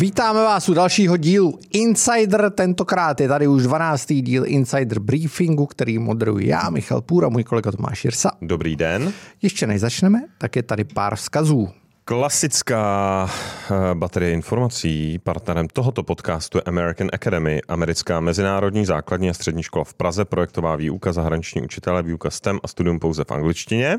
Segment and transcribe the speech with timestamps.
[0.00, 2.50] Vítáme vás u dalšího dílu Insider.
[2.50, 4.06] Tentokrát je tady už 12.
[4.06, 8.30] díl Insider Briefingu, který moderuji já, Michal Půra, můj kolega Tomáš Jirsa.
[8.42, 9.12] Dobrý den.
[9.42, 11.68] Ještě než začneme, tak je tady pár vzkazů.
[12.04, 13.28] Klasická
[13.70, 15.18] eh, baterie informací.
[15.18, 20.76] Partnerem tohoto podcastu je American Academy, americká mezinárodní základní a střední škola v Praze, projektová
[20.76, 23.98] výuka, zahraniční učitelé, výuka STEM a studium pouze v angličtině.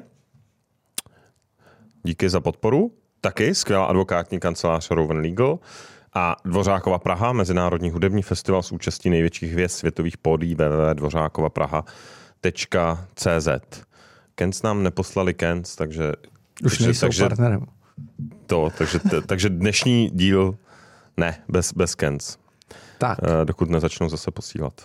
[2.03, 2.91] Díky za podporu.
[3.21, 5.59] Taky skvělá advokátní kancelář Rowan Legal
[6.13, 13.48] a Dvořákova Praha, Mezinárodní hudební festival s účastí největších hvězd světových pódí www.dvořákovapraha.cz
[14.35, 16.12] Kens nám neposlali Kens, takže...
[16.63, 17.65] Už takže, nejsou takže, partnerem.
[18.45, 20.57] to, takže, takže dnešní díl
[21.17, 22.38] ne, bez, bez Kens,
[22.98, 24.82] Tak, eh, dokud nezačnou zase posílat.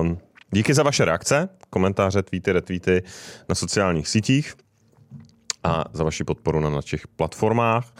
[0.00, 0.18] Um,
[0.50, 3.02] díky za vaše reakce, komentáře, tweety, retweety
[3.48, 4.54] na sociálních sítích
[5.64, 7.94] a za vaši podporu na našich platformách.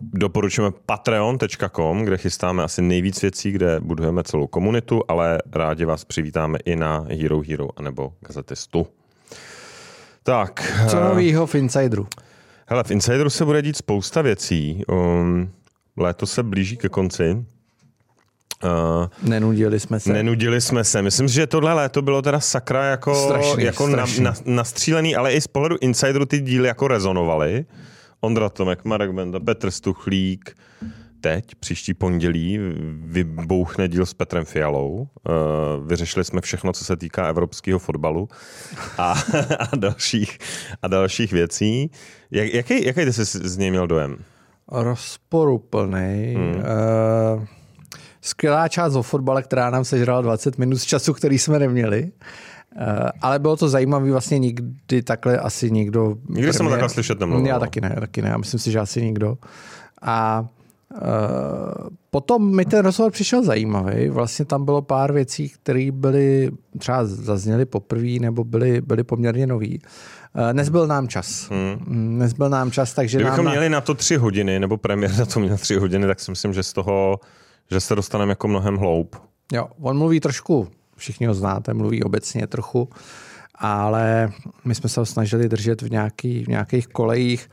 [0.00, 6.58] Doporučujeme patreon.com, kde chystáme asi nejvíc věcí, kde budujeme celou komunitu, ale rádi vás přivítáme
[6.64, 8.86] i na Hero Hero anebo Gazetistu.
[10.22, 12.06] Tak, co eh, novýho v Insideru?
[12.66, 14.82] hele, v Insideru se bude dít spousta věcí.
[14.88, 15.50] Um,
[15.96, 17.46] léto se blíží ke konci.
[18.64, 20.12] Uh, Nenudili jsme se.
[20.12, 21.02] Nenudili jsme se.
[21.02, 24.24] Myslím že tohle léto bylo teda sakra jako, Strašný, jako strašný.
[24.24, 27.64] Na, na, nastřílený, ale i z pohledu Insideru ty díly jako rezonovaly.
[28.20, 30.56] Ondra Tomek, Marek Benda, Petr Stuchlík.
[31.20, 32.58] Teď, příští pondělí,
[33.04, 34.94] vybouchne díl s Petrem Fialou.
[34.94, 38.28] Uh, vyřešili jsme všechno, co se týká evropského fotbalu
[38.98, 39.12] a,
[39.72, 40.38] a, dalších,
[40.82, 41.90] a dalších věcí.
[42.30, 44.16] Jak, jaký, jaký ty jsi z něj měl dojem?
[44.68, 46.34] Rozporuplný.
[46.36, 46.54] Hmm.
[46.54, 47.44] Uh,
[48.26, 52.10] skvělá část o fotbale, která nám sežrala 20 minut z času, který jsme neměli.
[52.76, 52.82] Uh,
[53.22, 56.14] ale bylo to zajímavé, vlastně nikdy takhle asi nikdo...
[56.28, 57.46] Nikdy jsem ho takhle slyšet nemluvil.
[57.46, 58.28] Já taky ne, taky ne.
[58.28, 59.38] Já myslím si, že asi nikdo.
[60.02, 60.44] A
[60.94, 64.08] uh, potom mi ten rozhovor přišel zajímavý.
[64.08, 69.80] Vlastně tam bylo pár věcí, které byly třeba zazněly poprvé nebo byly, byly poměrně nový.
[70.34, 71.50] Uh, nezbyl nám čas.
[71.50, 72.18] Hmm.
[72.18, 73.54] Nezbyl nám čas, takže Kdybychom nám...
[73.54, 76.52] měli na to tři hodiny, nebo premiér na to měl tři hodiny, tak si myslím,
[76.52, 77.20] že z toho,
[77.70, 79.16] že se dostaneme jako mnohem hloub.
[79.52, 82.88] Jo, on mluví trošku, všichni ho znáte, mluví obecně trochu,
[83.54, 84.32] ale
[84.64, 87.50] my jsme se ho snažili držet v, nějaký, v nějakých kolejích.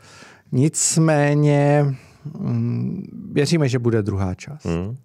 [0.52, 1.86] Nicméně
[2.38, 3.02] mm,
[3.32, 4.64] věříme, že bude druhá část.
[4.64, 4.96] Hmm.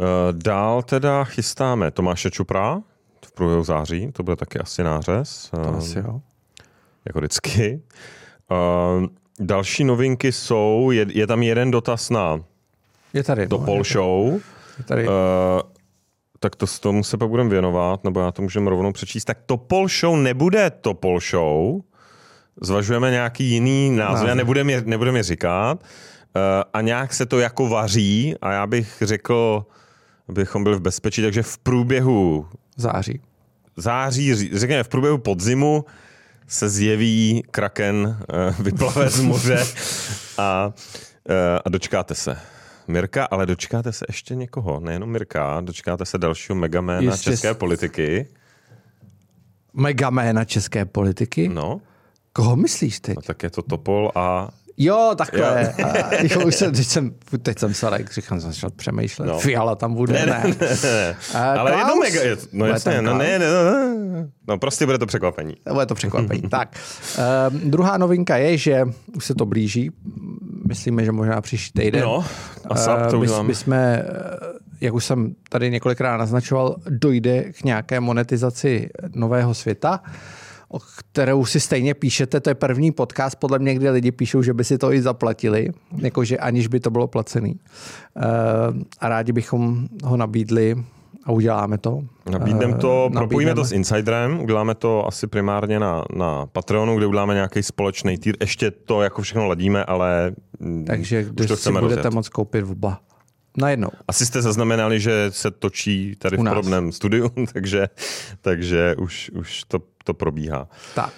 [0.00, 2.82] Eh, Dál teda chystáme Tomáše Čupra
[3.26, 6.20] v průběhu září, to bude taky asi nářez, To eh, asi jo.
[7.04, 7.82] jako vždycky.
[8.52, 9.06] Eh,
[9.40, 12.44] Další novinky jsou, je, je tam jeden dotaz na
[13.14, 13.46] Je tady.
[13.48, 14.32] to no, Pol Show,
[14.78, 15.06] je tady.
[15.06, 15.62] Eh,
[16.40, 19.24] tak to s tomu se pak budeme věnovat, nebo já to můžeme rovnou přečíst.
[19.24, 21.80] Tak Topol Show nebude Topol Show,
[22.62, 25.84] zvažujeme nějaký jiný název, já nebudeme je, nebudem je říkat,
[26.36, 29.66] Eh, a nějak se to jako vaří a já bych řekl,
[30.28, 32.46] abychom byli v bezpečí, takže v průběhu
[32.76, 33.20] září.
[33.76, 35.84] září, ří- řekněme v průběhu podzimu
[36.48, 39.64] se zjeví kraken, eh, vyplave z moře
[40.38, 40.72] a,
[41.64, 42.38] a dočkáte se.
[42.88, 47.30] Mirka, ale dočkáte se ještě někoho, nejenom Mirka, dočkáte se dalšího megamana Jistě.
[47.30, 48.26] české politiky.
[49.74, 51.48] Megaména české politiky.
[51.48, 51.54] No.
[51.54, 51.80] No,
[52.32, 53.18] Koho myslíš teď?
[53.18, 55.68] a tak je to Topol a Jo, takhle.
[55.72, 59.26] A, jo, už jsem, teď jsem, teď jsem se like, říkám, jsem začal přemýšlet.
[59.26, 59.32] No.
[59.32, 59.38] No.
[59.38, 60.26] Fiala tam bude, ne.
[60.26, 60.56] ne.
[60.82, 61.16] ne.
[61.34, 62.00] A ale je to Klaus?
[62.00, 63.18] mega, je no jasně, no Klaus?
[63.18, 65.56] ne, ne, ne, no prostě bude to překvapení.
[65.72, 66.42] Bude to překvapení.
[66.42, 66.76] tak,
[67.18, 68.84] uh, druhá novinka je, že
[69.16, 69.90] už se to blíží.
[70.72, 72.02] Myslíme, že možná příští týden.
[72.02, 72.24] No,
[72.70, 73.46] a sap to Eh, my, udělám.
[73.46, 74.08] my jsme, eh,
[74.80, 80.00] jak už jsem tady několikrát naznačoval, dojde k nějaké monetizaci nového světa,
[80.68, 82.40] o kterou si stejně píšete.
[82.40, 85.68] To je první podcast, podle mě, kde lidi píšou, že by si to i zaplatili,
[85.98, 87.60] jakože aniž by to bylo placený.
[88.16, 88.24] Uh,
[88.98, 90.76] a rádi bychom ho nabídli
[91.24, 92.00] a uděláme to.
[92.30, 93.68] Nabídneme Eh, to, propojíme to nabídneme.
[93.68, 98.36] s Insiderem, uděláme to asi primárně na, na Patreonu, kde uděláme nějaký společný týr.
[98.40, 102.14] Ještě to jako všechno ladíme, ale mm, Takže když to si chceme budete rozjet.
[102.14, 103.00] moc koupit oba.
[103.56, 103.88] Najednou.
[104.08, 107.88] Asi jste zaznamenali, že se točí tady v podobném studiu, takže,
[108.40, 110.68] takže už, už to, to probíhá.
[110.94, 111.12] Tak.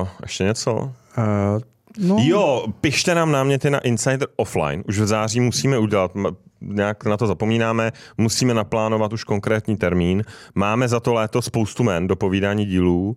[0.00, 0.72] Uh, ještě něco?
[0.74, 0.92] Uh,
[1.98, 4.82] no, Jo, pište nám náměty na Insider Offline.
[4.88, 6.12] Už v září musíme udělat,
[6.62, 10.24] nějak na to zapomínáme, musíme naplánovat už konkrétní termín.
[10.54, 13.16] Máme za to léto spoustu men do povídání dílů,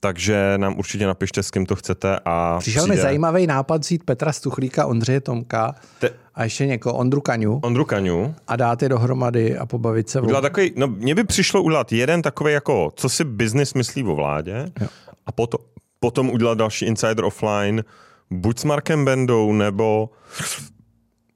[0.00, 2.18] takže nám určitě napište, s kým to chcete.
[2.24, 6.94] A Přišel mi přijde zajímavý nápad vzít Petra Stuchlíka, Ondřeje Tomka Te- a ještě někoho,
[6.96, 8.34] Ondru Kaňu Ondru Kaňu.
[8.48, 10.20] a dát je dohromady a pobavit se.
[10.20, 14.14] Udělat takový, no, mně by přišlo udělat jeden takový jako, co si business myslí o
[14.14, 14.86] vládě Jo.
[15.26, 15.60] a potom,
[16.00, 17.84] potom udělat další Insider Offline
[18.30, 20.10] buď s Markem Bendou, nebo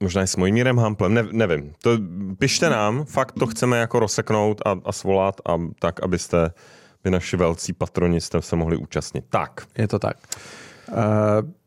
[0.01, 1.73] možná i s Mojmírem Hamplem, ne, nevím.
[1.81, 1.97] To,
[2.39, 6.51] pište nám, fakt to chceme jako rozseknout a, a svolat a tak, abyste
[7.03, 9.25] vy naši velcí patroni jste se mohli účastnit.
[9.29, 9.61] Tak.
[9.77, 10.17] Je to tak.
[10.91, 10.97] Uh,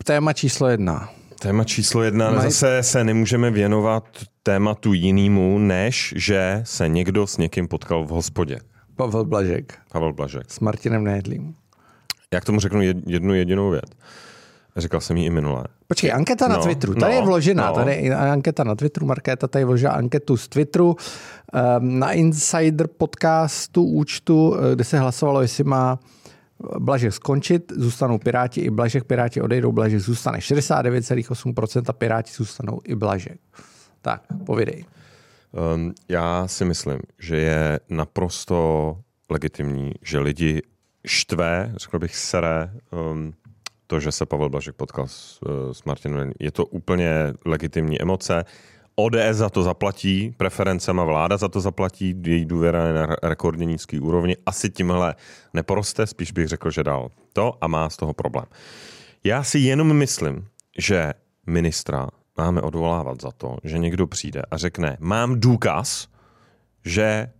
[0.04, 1.08] téma číslo jedna.
[1.40, 2.42] Téma číslo jedna, Maj...
[2.42, 4.04] zase se nemůžeme věnovat
[4.42, 8.58] tématu jinému, než že se někdo s někým potkal v hospodě.
[8.96, 9.78] Pavel Blažek.
[9.92, 10.50] Pavel Blažek.
[10.50, 11.54] S Martinem Nejedlým.
[12.32, 13.90] Já k tomu řeknu jednu jedinou věc.
[14.76, 15.64] Říkal jsem jí i minule.
[15.86, 17.74] Počkej, anketa na no, Twitteru, tady no, je vložená, no.
[17.74, 20.96] tady je anketa na Twitteru, Markéta tady vložila anketu z Twitteru
[21.52, 25.98] ehm, na Insider podcastu účtu, eh, kde se hlasovalo, jestli má
[26.78, 32.94] Blažek skončit, zůstanou Piráti i Blažek, Piráti odejdou, Blažek zůstane 69,8% a Piráti zůstanou i
[32.94, 33.40] Blažek.
[34.02, 34.84] Tak, povědej.
[35.74, 38.98] Um, já si myslím, že je naprosto
[39.30, 40.62] legitimní, že lidi
[41.06, 42.70] štve, řekl bych sere,
[43.12, 43.32] um,
[43.86, 46.32] to, že se Pavel Blažek potkal s, eh, s Martinem.
[46.40, 48.44] Je to úplně legitimní emoce.
[48.96, 54.00] ODS za to zaplatí, preferencema vláda za to zaplatí, její důvěra je na rekordně nízký
[54.00, 54.36] úrovni.
[54.46, 55.14] Asi tímhle
[55.54, 58.46] neporoste, spíš bych řekl, že dál to a má z toho problém.
[59.24, 60.46] Já si jenom myslím,
[60.78, 61.12] že
[61.46, 62.08] ministra
[62.38, 66.08] máme odvolávat za to, že někdo přijde a řekne, mám důkaz,
[66.84, 67.30] že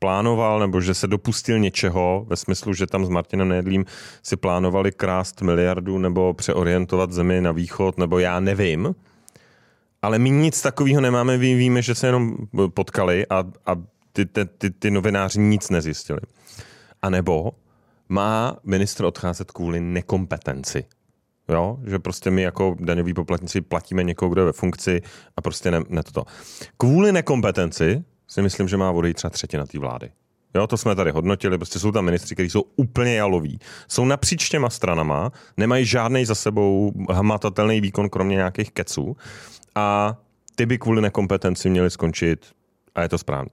[0.00, 3.84] plánoval nebo že se dopustil něčeho ve smyslu, že tam s Martinem Nedlím
[4.22, 8.94] si plánovali krást miliardu nebo přeorientovat zemi na východ, nebo já nevím.
[10.02, 12.36] Ale my nic takového nemáme, my víme, že se jenom
[12.74, 13.76] potkali a, a
[14.12, 16.20] ty, ty, ty, ty novináři nic nezjistili.
[17.02, 17.52] A nebo
[18.08, 20.84] má ministr odcházet kvůli nekompetenci.
[21.48, 21.78] Jo?
[21.86, 25.02] Že prostě my jako daňoví poplatníci platíme někoho, kdo je ve funkci
[25.36, 26.24] a prostě ne, ne toto.
[26.76, 30.10] Kvůli nekompetenci si myslím, že má odejít třeba třetina té vlády.
[30.54, 33.58] Jo, to jsme tady hodnotili, prostě jsou tam ministři, kteří jsou úplně jaloví.
[33.88, 39.16] Jsou napříč těma stranama, nemají žádný za sebou hmatatelný výkon, kromě nějakých keců.
[39.74, 40.16] A
[40.54, 42.46] ty by kvůli nekompetenci měli skončit
[42.94, 43.50] a je to správný.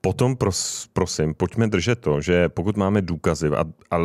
[0.00, 3.98] Potom pros, prosím, pojďme držet to, že pokud máme důkazy a, a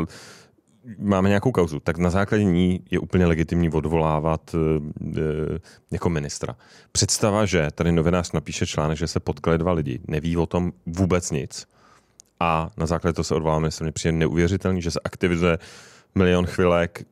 [0.97, 5.19] máme nějakou kauzu, tak na základě ní je úplně legitimní odvolávat e,
[5.91, 6.55] jako ministra.
[6.91, 11.31] Představa, že tady novinář napíše článek, že se potkali dva lidi, neví o tom vůbec
[11.31, 11.67] nic
[12.39, 15.57] a na základě toho se odvolá ministr, mě přijde neuvěřitelný, že se aktivizuje
[16.15, 17.05] milion chvilek,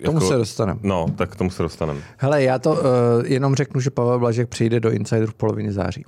[0.00, 0.80] k tomu jako, se dostaneme.
[0.82, 2.00] No, tak k tomu se dostaneme.
[2.16, 2.78] Hele, já to uh,
[3.24, 6.04] jenom řeknu, že Pavel Blažek přijde do Insideru v polovině září.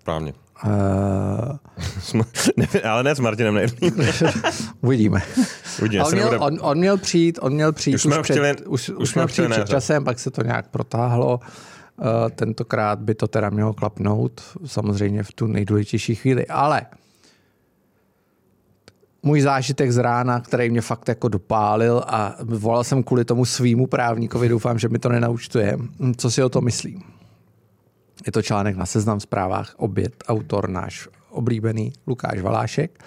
[0.00, 0.32] Správně.
[0.64, 2.22] Uh...
[2.84, 3.92] ale ne s Martinem Nejlým.
[4.80, 5.22] Uvidíme.
[5.80, 8.88] Uvidíme on, měl, on, on, měl přijít, on měl přijít už, už, před, chtěli, už,
[8.88, 11.40] už, měl přijít před časem, pak se to nějak protáhlo.
[11.96, 16.46] Uh, tentokrát by to teda mělo klapnout, samozřejmě v tu nejdůležitější chvíli.
[16.46, 16.82] Ale
[19.22, 23.86] můj zážitek z rána, který mě fakt jako dopálil a volal jsem kvůli tomu svýmu
[23.86, 25.76] právníkovi, doufám, že mi to nenaučtuje.
[26.16, 27.17] Co si o to myslím?
[28.26, 33.04] Je to článek na seznam zprávách, oběd, autor náš oblíbený Lukáš Valášek.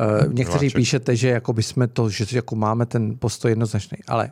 [0.00, 0.74] Uh, někteří Valáček.
[0.74, 4.30] píšete, že jako jsme to, že jako máme ten postoj jednoznačný, ale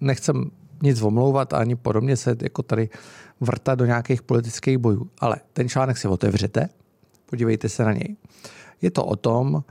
[0.00, 0.50] nechcem
[0.82, 2.88] nic omlouvat ani podobně se jako tady
[3.40, 5.10] vrtat do nějakých politických bojů.
[5.20, 6.68] Ale ten článek si otevřete,
[7.26, 8.16] podívejte se na něj.
[8.82, 9.64] Je to o tom,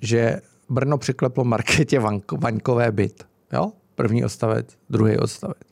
[0.00, 2.00] že Brno přikleplo marketě
[2.38, 3.24] Vaňkové byt.
[3.52, 3.72] Jo?
[3.94, 5.67] První odstavec, druhý odstavec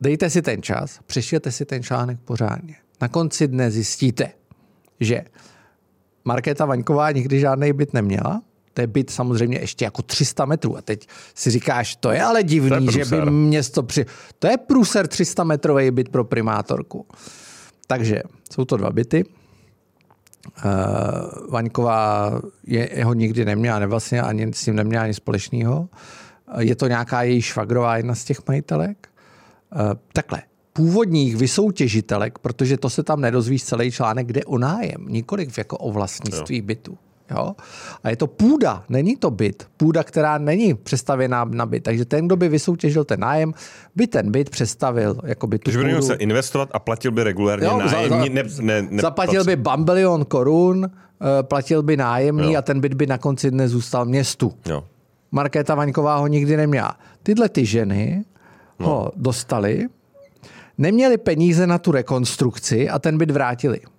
[0.00, 2.76] dejte si ten čas, přečtěte si ten článek pořádně.
[3.00, 4.32] Na konci dne zjistíte,
[5.00, 5.24] že
[6.24, 8.42] Markéta Vaňková nikdy žádný byt neměla,
[8.74, 10.76] to je byt samozřejmě ještě jako 300 metrů.
[10.76, 14.06] A teď si říkáš, to je ale divný, je že by město při...
[14.38, 17.06] To je průser 300 metrový byt pro primátorku.
[17.86, 19.24] Takže jsou to dva byty.
[19.24, 19.30] Uh,
[21.50, 22.32] Vaňková
[22.66, 25.88] je, jeho nikdy neměla, nevlastně ani s ním neměla ani společného.
[26.58, 29.08] Je to nějaká její švagrová, jedna z těch majitelek.
[29.74, 29.80] Uh,
[30.12, 35.76] takhle, původních vysoutěžitelek, protože to se tam nedozvíš celý článek, kde o nájem, nikoliv jako
[35.76, 36.64] o vlastnictví jo.
[36.64, 36.98] bytu.
[37.30, 37.54] Jo?
[38.02, 39.66] A je to půda, není to byt.
[39.76, 41.82] Půda, která není přestavěná na byt.
[41.82, 43.54] Takže ten, kdo by vysoutěžil ten nájem,
[43.96, 47.66] by ten byt přestavil jako by tu Takže by se investovat a platil by regulárně
[47.66, 48.10] jo, nájem.
[48.10, 52.58] Za, za, ne, ne, ne, zaplatil by bambilion korun, eh, platil by nájemný jo.
[52.58, 54.52] a ten byt by na konci dne zůstal městu.
[54.66, 54.84] Jo.
[55.32, 56.96] Markéta Vaňková ho nikdy neměla.
[57.22, 58.24] Tyhle ty ženy
[58.80, 58.86] no.
[58.86, 59.86] ho dostali,
[60.78, 63.80] neměli peníze na tu rekonstrukci a ten byt vrátili.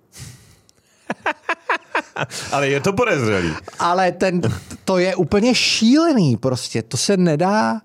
[2.52, 3.52] Ale je to podezřelý.
[3.78, 4.40] Ale ten,
[4.84, 6.82] to je úplně šílený prostě.
[6.82, 7.80] To se nedá...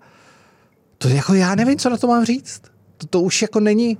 [0.98, 2.62] To jako já nevím, co na to mám říct.
[2.98, 3.98] To, to už jako není...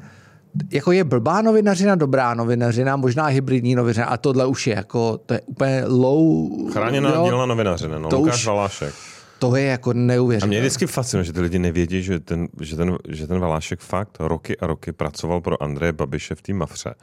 [0.72, 4.06] Jako je blbá novinařina, dobrá novinařina, možná hybridní novinařina.
[4.06, 5.20] A tohle už je jako...
[5.26, 6.50] To je úplně low...
[6.72, 8.10] Chráněná dílna novinařina, no.
[8.10, 8.94] To Lukáš už, Valášek.
[9.40, 10.60] To je jako A mě neuvěřitelné.
[10.60, 14.58] vždycky fascinuje, že ty lidi nevědí, že ten, že ten, že ten Valášek fakt roky
[14.58, 16.94] a roky pracoval pro Andreje Babiše v té mafře.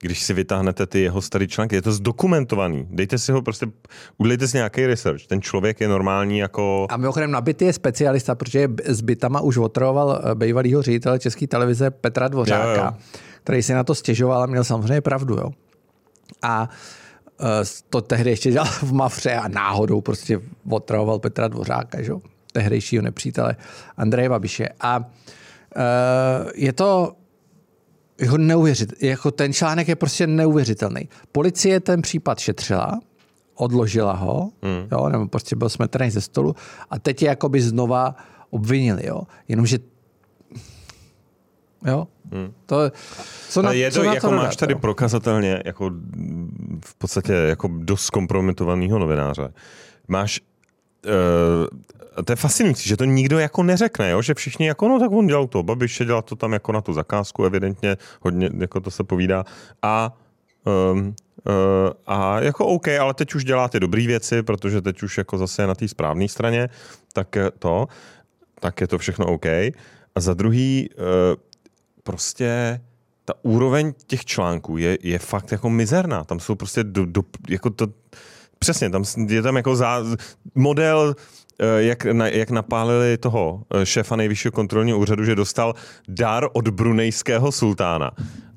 [0.00, 2.86] Když si vytáhnete ty jeho starý články, je to zdokumentovaný.
[2.90, 3.66] Dejte si ho prostě,
[4.18, 5.26] udělejte si nějaký research.
[5.26, 6.86] Ten člověk je normální jako...
[6.90, 11.46] A mimochodem na byty je specialista, protože s bytama už otroval eh, bývalýho ředitele České
[11.46, 12.90] televize Petra Dvořáka, Jo, jo.
[13.44, 15.34] který si na to stěžoval a měl samozřejmě pravdu.
[15.34, 15.50] Jo.
[16.42, 16.76] A eh,
[17.90, 20.40] to tehdy ještě dělal v Mafře a náhodou prostě
[20.70, 22.12] otravoval Petra Dvořáka, že?
[22.56, 23.56] tehdejšího nepřítele
[23.96, 24.68] Andreje Babiše.
[24.80, 25.10] A
[25.76, 27.12] eh, je to
[28.20, 31.08] jako neuvěřit, jako ten článek je prostě neuvěřitelný.
[31.32, 33.00] Policie ten případ šetřila,
[33.54, 34.88] odložila ho, hmm.
[34.92, 36.54] jo, nebo prostě byl smetený ze stolu
[36.90, 38.16] a teď je jakoby znova
[38.50, 39.22] obvinili, jo.
[39.48, 39.78] Jenomže
[41.84, 42.52] jo, hmm.
[42.66, 42.76] to,
[43.48, 44.78] co na, Ale je co to, na jako to máš tady jo?
[44.78, 45.90] prokazatelně jako
[46.84, 49.52] v podstatě jako dost kompromitovaného novináře.
[50.08, 50.40] Máš
[51.06, 54.22] uh, to je fascinující, že to nikdo jako neřekne, jo?
[54.22, 56.92] že všichni jako, no tak on dělal to, Babiš dělal to tam jako na tu
[56.92, 59.44] zakázku, evidentně hodně, jako to se povídá.
[59.82, 60.16] A
[60.92, 61.14] um,
[61.46, 65.38] uh, a jako OK, ale teď už dělá ty dobré věci, protože teď už jako
[65.38, 66.68] zase je na té správné straně,
[67.12, 67.86] tak to,
[68.60, 69.46] tak je to všechno OK.
[70.14, 71.04] A za druhý, uh,
[72.06, 72.80] prostě
[73.24, 76.24] ta úroveň těch článků je, je fakt jako mizerná.
[76.24, 77.86] Tam jsou prostě do, do, jako to,
[78.58, 80.04] přesně, tam je tam jako zá,
[80.54, 81.14] model,
[81.58, 85.74] eh, jak, na, jak napálili toho eh, šéfa nejvyššího kontrolního úřadu, že dostal
[86.08, 88.10] dar od brunejského sultána.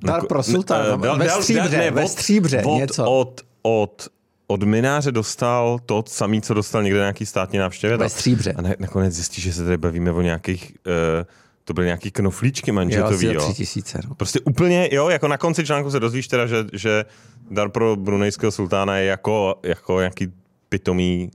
[0.03, 3.05] Dar Nako- pro sultána, ne, eh, ve stříbře, ve od- stříbře, od, něco.
[3.11, 4.07] Od, od,
[4.47, 7.97] od mináře dostal to samý, co dostal někde na nějaký státní návštěvě.
[7.97, 8.53] Ve stříbře.
[8.53, 11.25] A na, nakonec zjistí, že se tady bavíme o nějakých, uh,
[11.69, 13.41] to byly nějaký knoflíčky manžetový, jo.
[13.41, 13.99] tři tisíce.
[14.09, 14.15] No.
[14.15, 17.05] Prostě úplně, jo, jako na konci článku se dozvíš teda, že, že
[17.51, 20.33] dar pro brunejského sultána je jako, jako nějaký
[20.69, 21.31] pitomý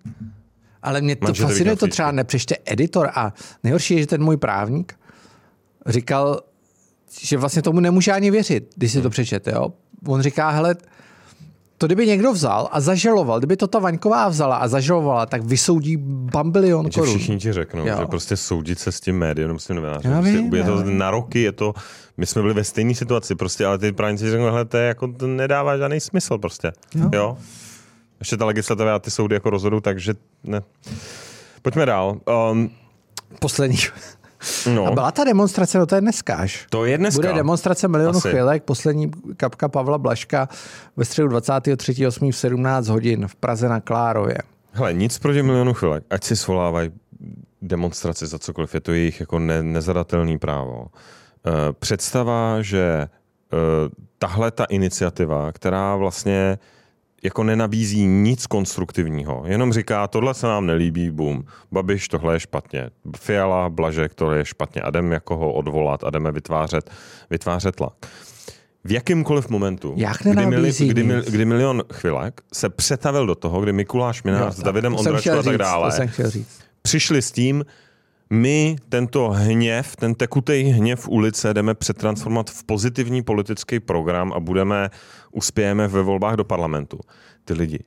[0.83, 1.91] Ale mě to fascinuje, to knoflíčky.
[1.91, 4.99] třeba nepřeště editor a nejhorší je, že ten můj právník
[5.87, 6.41] říkal,
[7.21, 9.51] že vlastně tomu nemůže ani věřit, když si to přečete.
[9.51, 9.73] Jo?
[10.07, 10.75] On říká, hele,
[11.79, 15.97] to kdyby někdo vzal a zažaloval, kdyby to ta Vaňková vzala a zažalovala, tak vysoudí
[15.97, 17.09] bambilion korun.
[17.19, 17.97] všichni ti řeknou, Jo.
[18.01, 20.13] že prostě soudit se s tím médiem, nebo s tím novinářem.
[20.13, 21.75] Já Prostě je to na roky, je to,
[22.17, 25.09] my jsme byli ve stejné situaci, prostě, ale ty právníci řeknou, hele, to, je jako,
[25.13, 26.73] to nedává žádný smysl prostě.
[26.95, 27.11] Jo.
[27.13, 27.37] Jo.
[28.21, 30.15] Ještě ta legislativa a ty soudy jako rozhodují, takže
[30.45, 30.63] ne.
[31.63, 32.17] Pojďme dál.
[32.53, 32.71] Um,
[33.41, 33.77] Poslední.
[34.75, 36.67] No, A byla ta demonstrace, no to je dneska až.
[36.71, 37.19] to je dneska.
[37.23, 38.29] Bude demonstrace milionu Asi.
[38.29, 40.49] chvilek, poslední kapka Pavla Blaška
[40.97, 42.33] ve středu 23.8.
[42.33, 44.39] v 17 hodin v Praze na Klárově.
[44.73, 46.05] Hele, nic proti milionu chvilek.
[46.11, 46.91] Ať si svolávají
[47.63, 48.75] demonstraci za cokoliv.
[48.75, 50.87] Je to jejich jako ne, nezadatelný právo.
[51.47, 53.57] Eh, Představa, že eh,
[54.19, 56.59] tahle ta iniciativa, která vlastně
[57.25, 62.91] jako nenabízí nic konstruktivního, jenom říká, tohle se nám nelíbí, bum, Babiš, tohle je špatně,
[63.17, 64.83] Fiala, Blažek, tohle je špatně.
[64.83, 66.05] A jdeme jako ho odvolat?
[66.05, 66.91] A jdeme vytvářet,
[67.31, 67.93] vytvářet tlak.
[68.85, 73.61] V jakýmkoliv momentu, Jak kdy, mili, kdy, mil, kdy milion chvilek se přetavil do toho,
[73.61, 76.09] kdy Mikuláš Minář s Davidem Ondračkou a tak dále,
[76.83, 77.65] přišli s tím,
[78.31, 84.91] my tento hněv, ten tekutý hněv ulice jdeme přetransformovat v pozitivní politický program a budeme,
[85.33, 87.01] uspějeme ve volbách do parlamentu.
[87.45, 87.85] Ty lidi,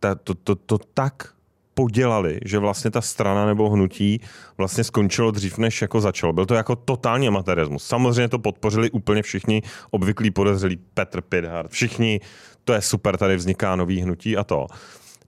[0.00, 1.36] ta, to, to, to tak
[1.74, 4.20] podělali, že vlastně ta strana nebo hnutí
[4.58, 6.32] vlastně skončilo dřív, než jako začalo.
[6.32, 7.86] Byl to jako totální amatérismus.
[7.86, 12.20] Samozřejmě to podpořili úplně všichni obvyklí podezřelí Petr Pidhart, všichni,
[12.64, 14.66] to je super, tady vzniká nový hnutí a to.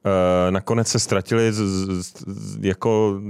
[0.04, 3.20] Eh, nakonec se ztratili z, z, z, jako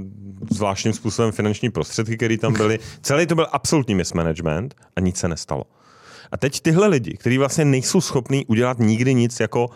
[0.51, 2.79] zvláštním způsobem finanční prostředky, které tam byly.
[3.03, 5.65] Celý to byl absolutní mismanagement a nic se nestalo.
[6.33, 9.71] A teď tyhle lidi, kteří vlastně nejsou schopní udělat nikdy nic, jako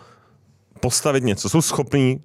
[0.79, 2.21] postavit něco, jsou schopní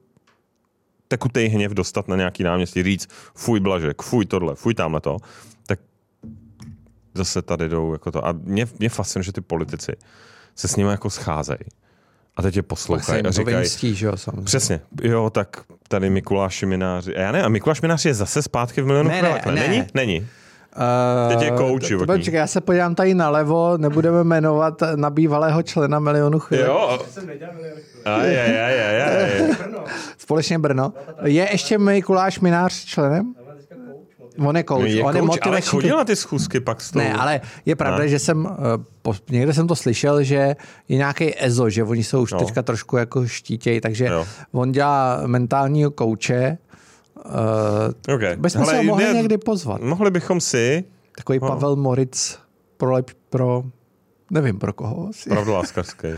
[1.09, 5.17] tekutej hněv dostat na nějaký náměstí, říct fuj Blažek, fuj tohle, fuj tamhle to,
[5.67, 5.81] tak
[7.15, 8.27] zase tady jdou jako to.
[8.27, 9.93] A mě, mě fascinuje, že ty politici
[10.55, 11.59] se s nimi jako scházejí.
[12.39, 14.45] A teď je poslouchají a to říkají, vymstí, že jo, samozřejmě.
[14.45, 15.57] Přesně, jo, tak
[15.89, 17.17] tady Mikuláš Mináři.
[17.17, 19.53] A já ne, a Mikuláš Minář je zase zpátky v milionu Ne, ne, ne.
[19.53, 19.85] Není?
[19.95, 20.21] Není.
[20.21, 22.17] Uh, Teď je coach životní.
[22.17, 26.63] Počkej, já se podívám tady nalevo, nebudeme jmenovat na bývalého člena milionu chvíli.
[26.63, 26.99] Jo.
[28.05, 29.57] Aj, aj, aj, aj, aj.
[30.19, 30.93] Společně Brno.
[31.25, 33.35] Je ještě Mikuláš Minář členem?
[34.47, 35.71] On je coach, No, Je on je coach, ale motivační.
[35.71, 36.99] chodil na ty schůzky pak s tou...
[36.99, 38.09] Ne, ale je pravda, Ne?
[38.09, 38.49] že jsem,
[39.03, 40.35] po, někde jsem to slyšel, že
[40.89, 42.39] je nějaký EZO, že oni jsou už No.
[42.39, 44.27] teďka trošku jako štítěj, takže Jo.
[44.53, 46.59] on dělá mentálního kouče.
[47.27, 48.37] Uh, Okay.
[48.37, 49.81] bychom se ho mohli ne- někdy pozvat.
[49.81, 50.85] Mohli bychom si,
[51.17, 51.49] Takový No.
[51.49, 52.39] Pavel Moritz
[52.77, 52.97] pro,
[53.31, 53.63] pro
[54.31, 55.09] nevím pro koho.
[55.09, 55.29] asi.
[55.31, 56.09] pravdu láskarský.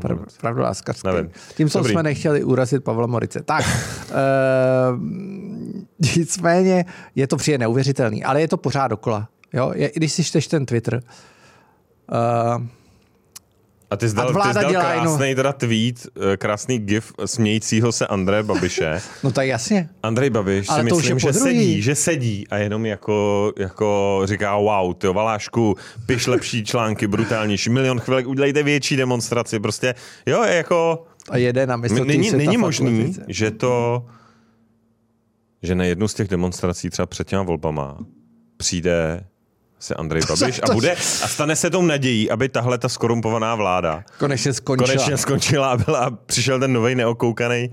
[0.00, 1.08] Prav- Pravdu láskařský.
[1.08, 1.30] Nevím.
[1.56, 1.92] Tím, co Dobrý.
[1.92, 3.42] jsme nechtěli urazit Pavla Morice.
[3.42, 3.64] Tak,
[4.10, 5.00] uh,
[6.16, 9.28] Nicméně je to přijde neuvěřitelný, ale je to pořád dokola.
[9.52, 9.72] Jo?
[9.74, 11.02] Je, když si čteš ten Twitter,
[12.56, 12.62] uh,
[13.92, 18.06] a ty jsi dal, ty jsi dal krásný teda tweet, eh, krásný gif smějícího se
[18.06, 19.00] Andreje Babiše.
[19.22, 19.88] No tak jasně.
[20.02, 24.94] Andrej Babiš Ale si myslím, že sedí, že sedí a jenom jako, jako říká wow,
[24.94, 29.94] ty Valášku, piš lepší články, brutálnější, milion chvilek, udělejte větší demonstraci, prostě
[30.26, 31.04] jo, je jako...
[31.30, 34.06] A jede na místo Není, není možný, že to,
[35.62, 37.98] že na jednu z těch demonstrací třeba před těma volbama
[38.56, 39.24] přijde
[39.82, 44.04] se Andrej Babiš a bude a stane se tou nadějí, aby tahle ta skorumpovaná vláda
[44.18, 44.88] konečně skončila.
[44.88, 47.70] Konečně skončila a, byla, a přišel ten nový neokoukaný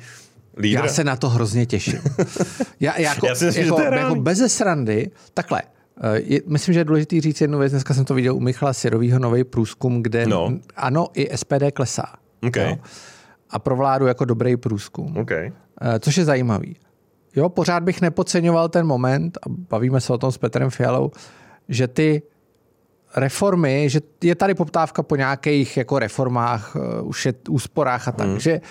[0.58, 0.82] lídr.
[0.82, 2.00] Já se na to hrozně těším.
[2.80, 5.62] Já, jako, Já si myslím, jako, že to jako bez srandy, takhle,
[6.02, 7.72] eh, je, myslím, že je důležité říct jednu věc.
[7.72, 10.54] Dneska jsem to viděl u Michala Sirovýho nový průzkum, kde no.
[10.76, 12.06] ano, i SPD klesá.
[12.48, 12.70] Okay.
[12.70, 12.78] Jo?
[13.50, 15.18] A pro vládu jako dobrý průzkum.
[15.18, 15.52] Okay.
[15.82, 16.76] Eh, což je zajímavý.
[17.36, 21.12] Jo, pořád bych nepodceňoval ten moment, a bavíme se o tom s Petrem Fialou,
[21.70, 22.22] že ty
[23.16, 28.28] reformy, že je tady poptávka po nějakých jako reformách, uh, už je úsporách a tak,
[28.28, 28.40] hmm.
[28.40, 28.62] že,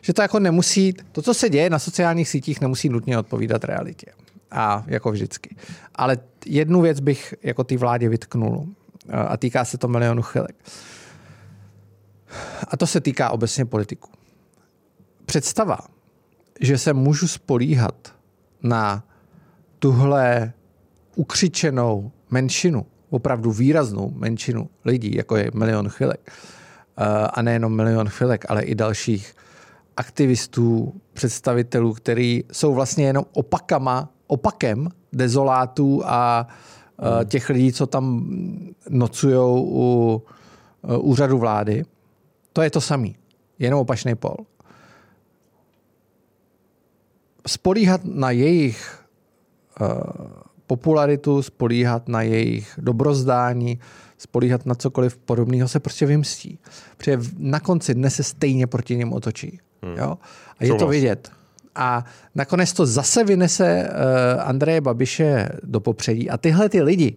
[0.00, 4.06] že to jako nemusí, to, co se děje na sociálních sítích, nemusí nutně odpovídat realitě.
[4.50, 5.56] A jako vždycky.
[5.94, 8.66] Ale jednu věc bych jako ty vládě vytknul uh,
[9.28, 10.56] a týká se to milionu chvilek.
[12.68, 14.10] A to se týká obecně politiku.
[15.26, 15.78] Představa,
[16.60, 18.14] že se můžu spolíhat
[18.62, 19.04] na
[19.78, 20.52] tuhle
[21.16, 28.44] ukřičenou menšinu, opravdu výraznou menšinu lidí, jako je milion chvilek, eh, a nejenom milion chvilek,
[28.48, 29.34] ale i dalších
[29.96, 38.30] aktivistů, představitelů, který jsou vlastně jenom opakama, opakem dezolátů a eh, těch lidí, co tam
[38.88, 40.22] nocují u
[40.84, 41.84] eh, úřadu vlády.
[42.52, 43.16] To je to samý,
[43.58, 44.36] jenom opačný pol.
[47.46, 49.00] Spolíhat na jejich
[50.70, 53.78] popularitu, spolíhat na jejich dobrozdání,
[54.18, 56.58] spolíhat na cokoliv podobného se prostě vymstí.
[56.96, 59.58] Protože na konci dne se stejně proti něm otočí.
[59.82, 59.96] Hmm.
[59.98, 60.18] Jo?
[60.58, 61.30] A je to vidět.
[61.74, 62.04] A
[62.34, 66.30] nakonec to zase vynese uh, Andreje Babiše do popředí.
[66.30, 67.16] A tyhle ty lidi,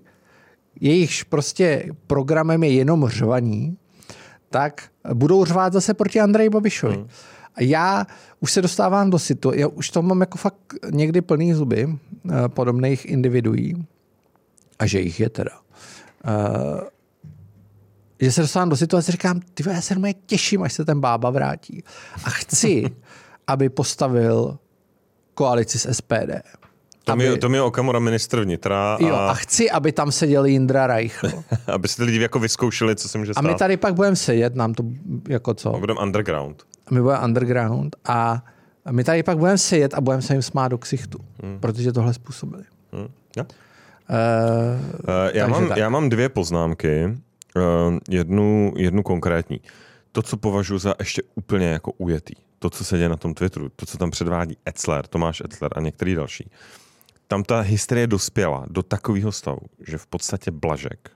[0.81, 3.77] jejichž prostě programem je jenom řvaní,
[4.49, 6.95] tak budou řvát zase proti Andreji Babišovi.
[6.95, 7.07] Hmm.
[7.55, 8.07] A já
[8.39, 11.97] už se dostávám do situace, já už to mám jako fakt někdy plný zuby uh,
[12.47, 13.85] podobných individuí,
[14.79, 15.51] a že jich je teda.
[16.27, 16.79] Uh,
[18.19, 21.29] že se dostávám do situace, říkám, ty já se mě těším, až se ten bába
[21.29, 21.83] vrátí.
[22.23, 22.83] A chci,
[23.47, 24.57] aby postavil
[25.33, 26.31] koalici s SPD.
[27.03, 27.29] To, aby...
[27.29, 28.95] mi, to mi Okamura ministr vnitra.
[28.95, 28.97] A...
[29.03, 31.27] Jo, a chci, aby tam seděl Jindra Reichl.
[31.67, 33.45] aby se ty lidi jako vyzkoušeli, co se může stát.
[33.45, 34.83] A my tady pak budeme sedět, nám to
[35.29, 35.69] jako co?
[35.71, 38.43] Budeme underground my budeme underground a
[38.91, 41.59] my tady pak budeme sedět a budeme se jim smát do ksichtu, hmm.
[41.59, 42.63] protože tohle způsobili.
[42.91, 43.07] Hmm.
[43.37, 43.43] Ja.
[43.43, 47.17] Uh, uh, já, mám, já mám dvě poznámky,
[47.55, 49.61] uh, jednu, jednu konkrétní.
[50.11, 53.69] To, co považuji za ještě úplně jako ujetý, to, co se děje na tom Twitteru,
[53.75, 56.49] to, co tam předvádí Etzler, Tomáš Etzler a některý další,
[57.27, 61.11] tam ta hysterie dospěla do takového stavu, že v podstatě Blažek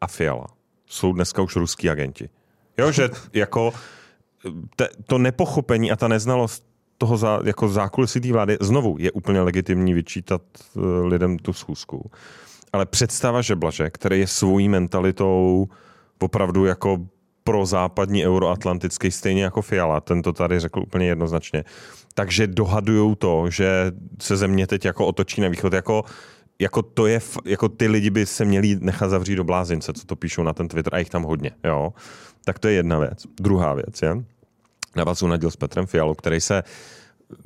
[0.00, 0.46] a Fiala
[0.86, 2.28] jsou dneska už ruský agenti.
[2.78, 3.72] Jo, že jako
[4.76, 6.64] te, to nepochopení a ta neznalost
[6.98, 10.42] toho za, jako zákulisí té vlády, znovu je úplně legitimní vyčítat
[10.74, 12.10] uh, lidem tu schůzku.
[12.72, 15.68] Ale představa, že Blaže, který je svojí mentalitou
[16.20, 16.98] opravdu jako
[17.44, 21.64] pro západní euroatlantický, stejně jako Fiala, ten to tady řekl úplně jednoznačně,
[22.14, 26.04] takže dohadují to, že se země teď jako otočí na východ, jako
[26.58, 30.16] jako to je, jako ty lidi by se měli nechat zavřít do blázince, co to
[30.16, 31.92] píšou na ten Twitter a jich tam hodně, jo.
[32.44, 33.26] Tak to je jedna věc.
[33.40, 34.16] Druhá věc je,
[35.28, 36.62] na díl s Petrem Fialou, který se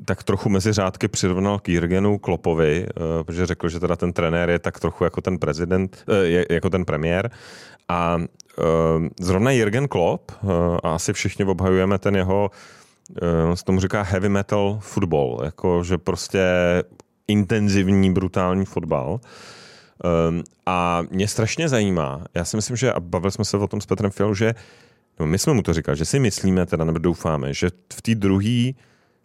[0.04, 4.50] tak trochu mezi řádky přirovnal k Jirgenu Klopovi, eh, protože řekl, že teda ten trenér
[4.50, 7.30] je tak trochu jako ten prezident, eh, jako ten premiér.
[7.88, 8.62] A eh,
[9.20, 10.32] zrovna Jirgen Klopp,
[10.82, 12.50] a asi všichni obhajujeme ten jeho,
[13.50, 16.42] on tomu říká heavy metal football, jako že prostě
[17.28, 19.20] intenzivní, brutální fotbal.
[20.66, 23.86] A mě strašně zajímá, já si myslím, že, a bavili jsme se o tom s
[23.86, 24.54] Petrem Fialou, že
[25.20, 28.14] no my jsme mu to říkali, že si myslíme, teda nebo doufáme, že v té
[28.14, 28.76] druhý,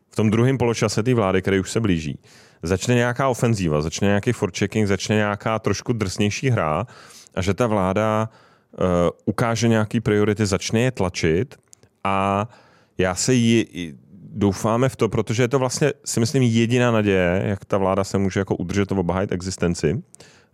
[0.10, 2.20] v tom druhém poločase té vlády, který už se blíží,
[2.64, 6.88] začne nějaká ofenzíva, začne nějaký forechecking, začne nějaká trošku drsnější hra
[7.36, 8.86] a že ta vláda uh,
[9.26, 11.56] ukáže nějaký priority, začne je tlačit
[12.04, 12.48] a
[12.98, 13.66] já se jí,
[14.32, 18.18] doufáme v to, protože je to vlastně, si myslím, jediná naděje, jak ta vláda se
[18.18, 20.02] může jako udržet nebo obhájit existenci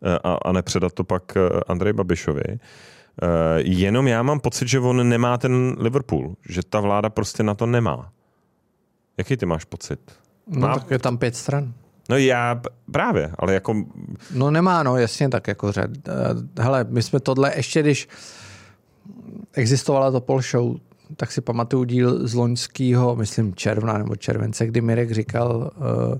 [0.03, 2.59] eh, a, a nepředat to pak eh, Andrej Babišovi.
[3.23, 3.29] Uh,
[3.63, 7.65] jenom já mám pocit, že on nemá ten Liverpool, že ta vláda prostě na to
[7.65, 8.11] nemá.
[9.17, 9.99] Jaký ty máš pocit?
[10.47, 11.73] No tak je tam pět stran.
[12.09, 13.85] No já právě, ale jako...
[14.33, 15.89] No nemá, no jasně tak jako řad.
[16.07, 18.07] Eh, hele, my jsme tohle ještě, když
[19.53, 20.75] existovala to Pol Show,
[21.15, 26.17] tak si pamatuju díl z loňského, myslím června nebo července, kdy Mirek říkal, uh,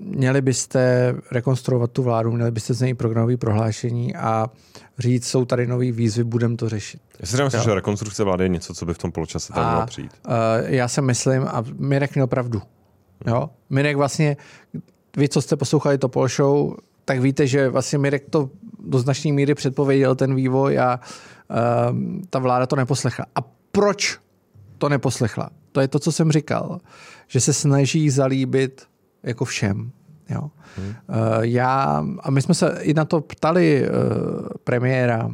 [0.00, 4.50] měli byste rekonstruovat tu vládu, měli byste z něj programové prohlášení a
[4.98, 7.00] říct, jsou tady nové výzvy, budeme to řešit.
[7.20, 9.86] Já si myslím, že rekonstrukce vlády je něco, co by v tom poločase tam mělo
[9.86, 10.10] přijít.
[10.28, 12.62] Uh, já si myslím, a Mirek měl pravdu.
[13.26, 13.50] Jo?
[13.70, 14.36] Mirek vlastně,
[15.16, 19.32] vy, co jste poslouchali to Pol Show, tak víte, že vlastně Mirek to do značné
[19.32, 21.00] míry předpověděl ten vývoj a
[21.50, 21.56] uh,
[22.30, 23.26] ta vláda to neposlechla.
[23.34, 23.38] A
[23.72, 24.18] proč
[24.78, 25.50] to neposlechla?
[25.72, 26.80] To je to, co jsem říkal,
[27.28, 28.86] že se snaží zalíbit
[29.26, 29.92] jako všem.
[30.30, 30.50] Jo.
[30.76, 30.88] Hmm.
[30.88, 30.94] Uh,
[31.40, 35.30] já, a my jsme se i na to ptali uh, premiéra,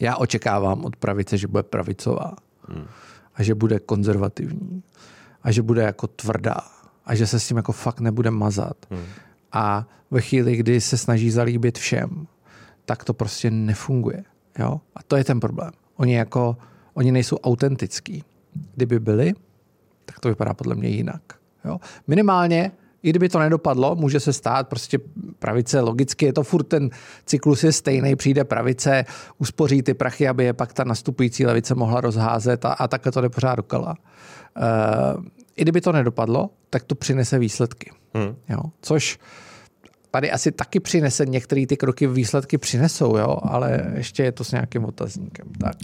[0.00, 2.36] já očekávám od pravice, že bude pravicová
[2.68, 2.84] hmm.
[3.34, 4.82] a že bude konzervativní
[5.42, 6.60] a že bude jako tvrdá
[7.04, 8.76] a že se s tím jako fakt nebude mazat.
[8.90, 9.04] Hmm.
[9.52, 12.26] A ve chvíli, kdy se snaží zalíbit všem,
[12.84, 14.24] tak to prostě nefunguje.
[14.58, 14.80] Jo?
[14.94, 15.70] A to je ten problém.
[15.96, 16.56] Oni jako,
[16.94, 18.24] oni nejsou autentický.
[18.74, 19.32] Kdyby byli,
[20.04, 21.22] tak to vypadá podle mě jinak.
[21.64, 21.78] Jo?
[22.06, 24.98] Minimálně, i kdyby to nedopadlo, může se stát prostě
[25.38, 26.90] pravice, logicky je to furt ten
[27.26, 29.04] cyklus je stejný, přijde pravice,
[29.38, 33.20] uspoří ty prachy, aby je pak ta nastupující levice mohla rozházet a, a takhle to
[33.20, 33.96] jde pořád dokola.
[35.16, 35.24] Uh,
[35.56, 37.90] I kdyby to nedopadlo, tak to přinese výsledky.
[38.14, 38.36] Hmm.
[38.48, 38.60] Jo?
[38.82, 39.18] Což
[40.10, 43.38] tady asi taky přinese, některé ty kroky výsledky přinesou, jo?
[43.42, 45.48] ale ještě je to s nějakým otazníkem.
[45.60, 45.76] Tak.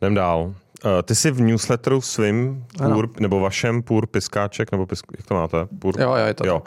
[0.00, 0.54] Jdem dál.
[0.84, 5.34] Uh, ty jsi v newsletteru svým, půr, nebo vašem půr piskáček, nebo pisk, jak to
[5.34, 5.66] máte?
[5.78, 6.62] Půr, jo, jo, je to jo.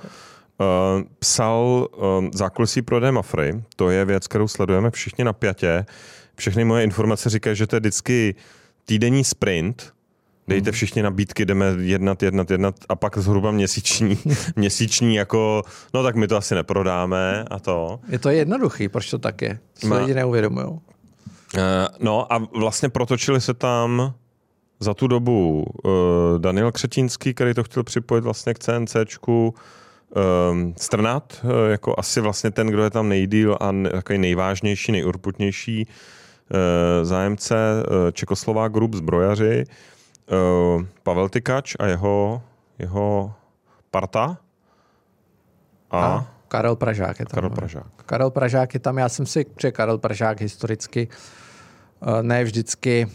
[0.60, 3.64] Uh, psal uh, zákulisí prodeje Mafry.
[3.76, 5.86] To je věc, kterou sledujeme všichni na pětě.
[6.36, 8.36] Všechny moje informace říkají, že to je vždycky
[8.86, 9.96] týdenní sprint,
[10.48, 10.76] Dejte mhm.
[10.76, 14.20] všichni nabídky, jdeme jednat, jednat, jednat a pak zhruba měsíční,
[14.56, 18.00] měsíční jako, no tak my to asi neprodáme a to.
[18.08, 19.60] Je to jednoduchý, proč to tak je?
[19.74, 20.80] Co lidi neuvědomují.
[21.58, 21.62] Uh,
[22.00, 24.14] no a vlastně protočili se tam
[24.80, 25.92] za tu dobu uh,
[26.40, 29.54] Daniel Křetínský, který to chtěl připojit vlastně k CNCčku,
[30.52, 35.88] um, Strnat, jako asi vlastně ten, kdo je tam nejdíl a takový nejvážnější, nejurputnější
[37.04, 37.56] zájemce
[38.12, 39.64] Čekoslová Group zbrojaři,
[41.04, 42.42] Pavel Tykač a jeho,
[42.80, 43.34] jeho
[43.92, 44.38] parta.
[45.92, 47.36] A, a Karel Pražák je tam.
[47.36, 47.56] Karel no.
[47.56, 47.88] Pražák.
[48.06, 51.45] Karel Pražák je tam, já jsem si, že Karel Pražák historicky uh,
[52.22, 53.08] ne vždycky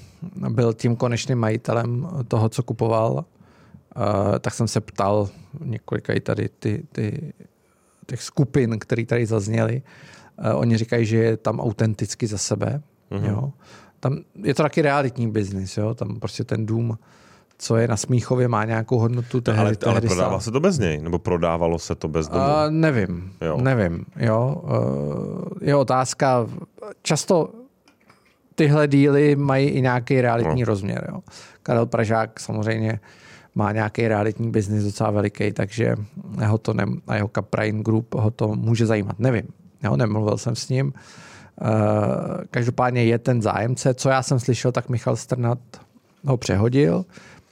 [0.48, 5.28] byl tím konečným majitelem toho, co kupoval, uh, tak jsem se ptal
[5.64, 7.32] několika i tady ty, ty,
[8.06, 9.82] těch skupin, které tady zazněly.
[10.38, 12.82] Uh, oni říkají, že je tam autenticky za sebe.
[13.10, 13.28] Mm-hmm.
[13.28, 13.52] Jo
[14.00, 15.94] tam je to taky realitní biznis, jo?
[15.94, 16.98] tam prostě ten dům,
[17.58, 19.40] co je na Smíchově, má nějakou hodnotu.
[19.40, 21.00] Tehdy, ale, ale prodává se to bez něj?
[21.00, 22.44] Nebo prodávalo se to bez domu?
[22.44, 23.58] Uh, nevím, jo.
[23.60, 24.04] nevím.
[24.16, 24.62] Jo?
[24.62, 26.46] Uh, je otázka,
[27.02, 27.50] často
[28.60, 30.66] tyhle díly mají i nějaký realitní no.
[30.66, 31.06] rozměr.
[31.12, 31.20] Jo?
[31.62, 33.00] Karel Pražák samozřejmě
[33.54, 35.96] má nějaký realitní biznis docela veliký, takže
[36.46, 39.18] ho to ne, a jeho Caprain Group ho to může zajímat.
[39.18, 39.48] Nevím,
[39.82, 39.96] jo?
[39.96, 40.92] nemluvil jsem s ním.
[41.60, 41.68] Uh,
[42.50, 43.94] každopádně je ten zájemce.
[43.94, 45.58] Co já jsem slyšel, tak Michal Strnat
[46.24, 47.04] ho přehodil.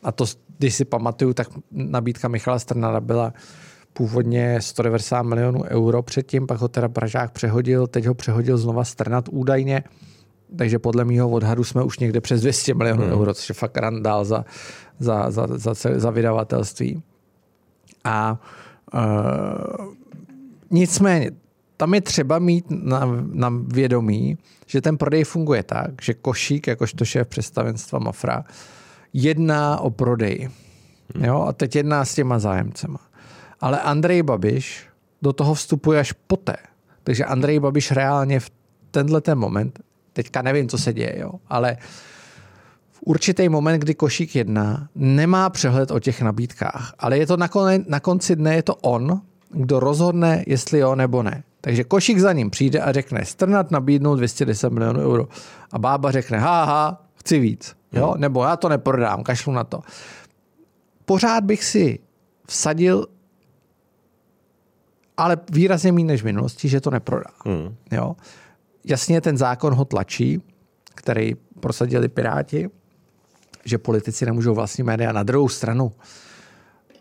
[0.03, 0.25] A to,
[0.59, 3.33] když si pamatuju, tak nabídka Michala Strnada byla
[3.93, 9.29] původně 190 milionů euro předtím, pak ho teda Pražák přehodil, teď ho přehodil znova Strnat
[9.29, 9.85] údajně,
[10.57, 13.13] takže podle mýho odhadu jsme už někde přes 200 milionů hmm.
[13.13, 14.45] euro, což je fakt randál za,
[14.99, 17.03] za, za, za, za vydavatelství.
[18.05, 18.41] A
[18.95, 19.95] uh,
[20.71, 21.31] nicméně,
[21.77, 23.01] tam je třeba mít na,
[23.33, 28.45] na vědomí, že ten prodej funguje tak, že Košík, jakožto šéf představenstva Mafra,
[29.13, 30.49] jedná o prodej.
[31.15, 31.25] Hmm.
[31.25, 31.41] Jo?
[31.49, 32.99] A teď jedná s těma zájemcema.
[33.61, 34.87] Ale Andrej Babiš
[35.23, 36.57] do toho vstupuje až poté.
[37.05, 38.51] Takže Andrej Babiš reálně v
[38.91, 39.81] tenhle ten moment,
[40.19, 41.77] teďka nevím, co se děje, jo, ale
[42.91, 47.49] v určitý moment, kdy Košík jedná, nemá přehled o těch nabídkách, ale je to na,
[47.49, 51.43] konci, na konci dne, je to on, kdo rozhodne, jestli jo nebo ne.
[51.61, 55.29] Takže Košík za ním přijde a řekne, Strnat nabídnou 210 milionů euro.
[55.73, 57.77] A bába řekne, haha, chci víc.
[57.93, 58.11] Jo?
[58.11, 58.21] Hmm.
[58.21, 59.81] Nebo já to neprodám, kašlu na to.
[61.05, 61.99] Pořád bych si
[62.47, 63.07] vsadil,
[65.17, 67.31] ale výrazně méně než v minulosti, že to neprodá.
[67.47, 67.75] Hmm.
[67.93, 68.17] Jo?
[68.89, 70.43] Jasně ten zákon ho tlačí,
[70.95, 72.71] který prosadili Piráti,
[73.65, 75.13] že politici nemůžou vlastní média.
[75.13, 75.93] Na druhou stranu,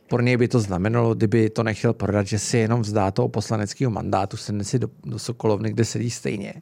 [0.09, 3.91] pro něj by to znamenalo, kdyby to nechtěl prodat, že si jenom vzdá toho poslaneckého
[3.91, 6.53] mandátu, sedne si do, do Sokolovny, kde sedí stejně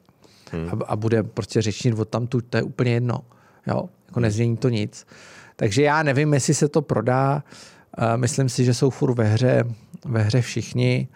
[0.52, 0.68] hmm.
[0.68, 3.20] a, a bude prostě řečnit od tam tu, to je úplně jedno.
[3.66, 3.88] Jo?
[4.06, 5.06] Jako nezmění to nic.
[5.56, 7.42] Takže já nevím, jestli se to prodá.
[7.98, 9.64] Uh, myslím si, že jsou furt ve hře,
[10.04, 11.08] ve hře všichni.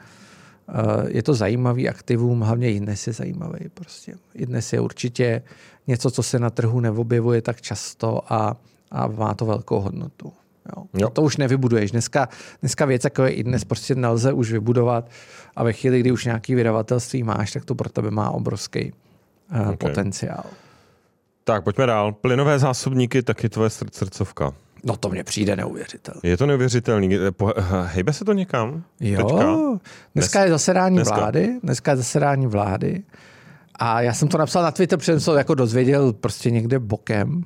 [0.68, 3.68] Uh, je to zajímavý aktivum, hlavně i dnes je zajímavý.
[3.75, 4.14] Prostě.
[4.35, 5.42] I dnes je určitě
[5.87, 8.57] něco, co se na trhu neobjevuje tak často a,
[8.90, 10.33] a má to velkou hodnotu.
[10.77, 10.85] Jo.
[10.94, 11.09] Jo.
[11.09, 11.90] To, to už nevybuduješ.
[11.90, 12.29] Dneska,
[12.61, 15.11] dneska věc, jako je i dnes, prostě nelze už vybudovat
[15.57, 18.92] a ve chvíli, kdy už nějaký vydavatelství máš, tak to pro tebe má obrovský
[19.53, 19.77] uh, okay.
[19.77, 20.44] potenciál.
[21.44, 22.12] Tak, pojďme dál.
[22.12, 24.55] Plynové zásobníky, taky tvoje srdcovka.
[24.85, 26.21] No to mně přijde neuvěřitelné.
[26.23, 27.19] Je to neuvěřitelný.
[27.85, 28.83] Hejbe se to někam?
[29.01, 29.57] Jo, Teďka?
[30.14, 31.16] dneska je zasedání dneska.
[31.16, 33.03] vlády, dneska je zasedání vlády
[33.75, 36.79] a já jsem to napsal na Twitter, protože jsem se to jako dozvěděl prostě někde
[36.79, 37.45] bokem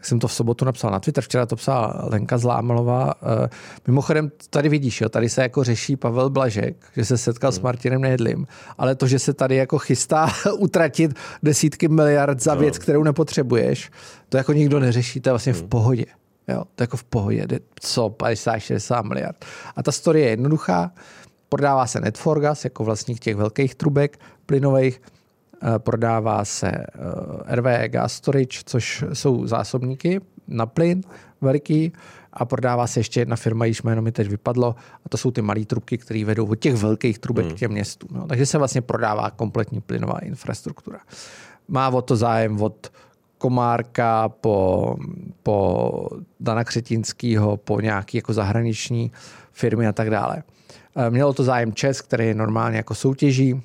[0.00, 3.14] tak jsem to v sobotu napsal na Twitter, včera to psala Lenka Zlámalová.
[3.44, 3.48] Eh,
[3.86, 7.56] mimochodem, tady vidíš, jo, tady se jako řeší Pavel Blažek, že se setkal hmm.
[7.56, 8.46] s Martinem Nejedlým,
[8.78, 13.90] ale to, že se tady jako chystá utratit desítky miliard za věc, kterou nepotřebuješ,
[14.28, 15.62] to jako nikdo neřeší, to je vlastně hmm.
[15.62, 16.06] v pohodě.
[16.50, 17.46] Jo, to je jako v pohodě,
[17.80, 19.44] co 50-60 miliard.
[19.76, 20.92] A ta story je jednoduchá,
[21.48, 25.00] prodává se Netforgas jako vlastník těch velkých trubek plynových,
[25.62, 31.02] Eh, prodává se eh, RWE Gas Storage, což jsou zásobníky na plyn
[31.40, 31.92] veliký
[32.32, 35.42] a prodává se ještě jedna firma, již jméno mi teď vypadlo, a to jsou ty
[35.42, 37.54] malé trubky, které vedou od těch velkých trubek hmm.
[37.54, 38.08] k těm městům.
[38.12, 38.26] No.
[38.26, 41.00] Takže se vlastně prodává kompletní plynová infrastruktura.
[41.68, 42.92] Má o to zájem od
[43.40, 44.96] Komárka po,
[45.42, 46.08] po
[46.40, 49.12] Dana Křetínskýho, po nějaký jako zahraniční
[49.52, 50.42] firmy a tak dále.
[50.96, 53.62] Eh, mělo to zájem Čes, který je normálně jako soutěží,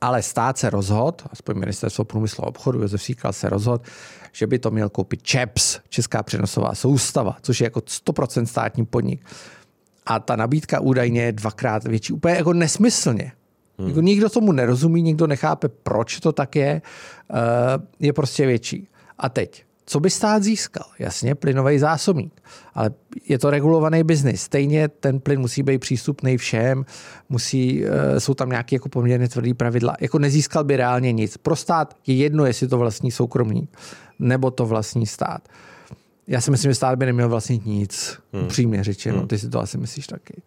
[0.00, 3.82] ale stát se rozhod, aspoň ministerstvo průmyslu a obchodu, Josef Síkal se rozhod,
[4.32, 9.26] že by to měl koupit ČEPS, Česká přenosová soustava, což je jako 100% státní podnik.
[10.06, 12.12] A ta nabídka údajně je dvakrát větší.
[12.12, 13.32] Úplně jako nesmyslně.
[13.78, 13.88] Hmm.
[13.88, 16.82] Jako nikdo tomu nerozumí, nikdo nechápe, proč to tak je.
[17.30, 17.34] Eh,
[18.00, 18.88] je prostě větší.
[19.18, 20.86] A teď, co by stát získal?
[20.98, 22.42] Jasně, plynový zásobník,
[22.74, 22.90] ale
[23.28, 24.42] je to regulovaný biznis.
[24.42, 26.84] Stejně ten plyn musí být přístupný všem,
[27.28, 29.96] musí, eh, jsou tam nějaké jako poměrně tvrdé pravidla.
[30.00, 31.36] Jako nezískal by reálně nic.
[31.36, 33.78] Pro stát je jedno, jestli to vlastní soukromník
[34.18, 35.48] nebo to vlastní stát.
[36.26, 38.44] Já si myslím, že stát by neměl vlastnit nic, hmm.
[38.44, 39.28] upřímně řečeno, hmm.
[39.28, 40.42] ty si to asi myslíš taky.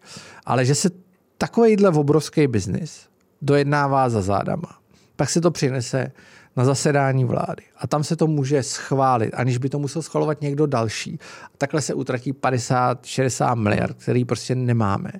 [0.46, 0.90] Ale že se
[1.38, 3.07] takovýhle obrovský biznis
[3.42, 4.78] dojednává za zádama,
[5.16, 6.12] pak se to přinese
[6.56, 10.66] na zasedání vlády a tam se to může schválit, aniž by to musel schvalovat někdo
[10.66, 11.18] další.
[11.44, 15.10] A takhle se utratí 50-60 miliard, který prostě nemáme.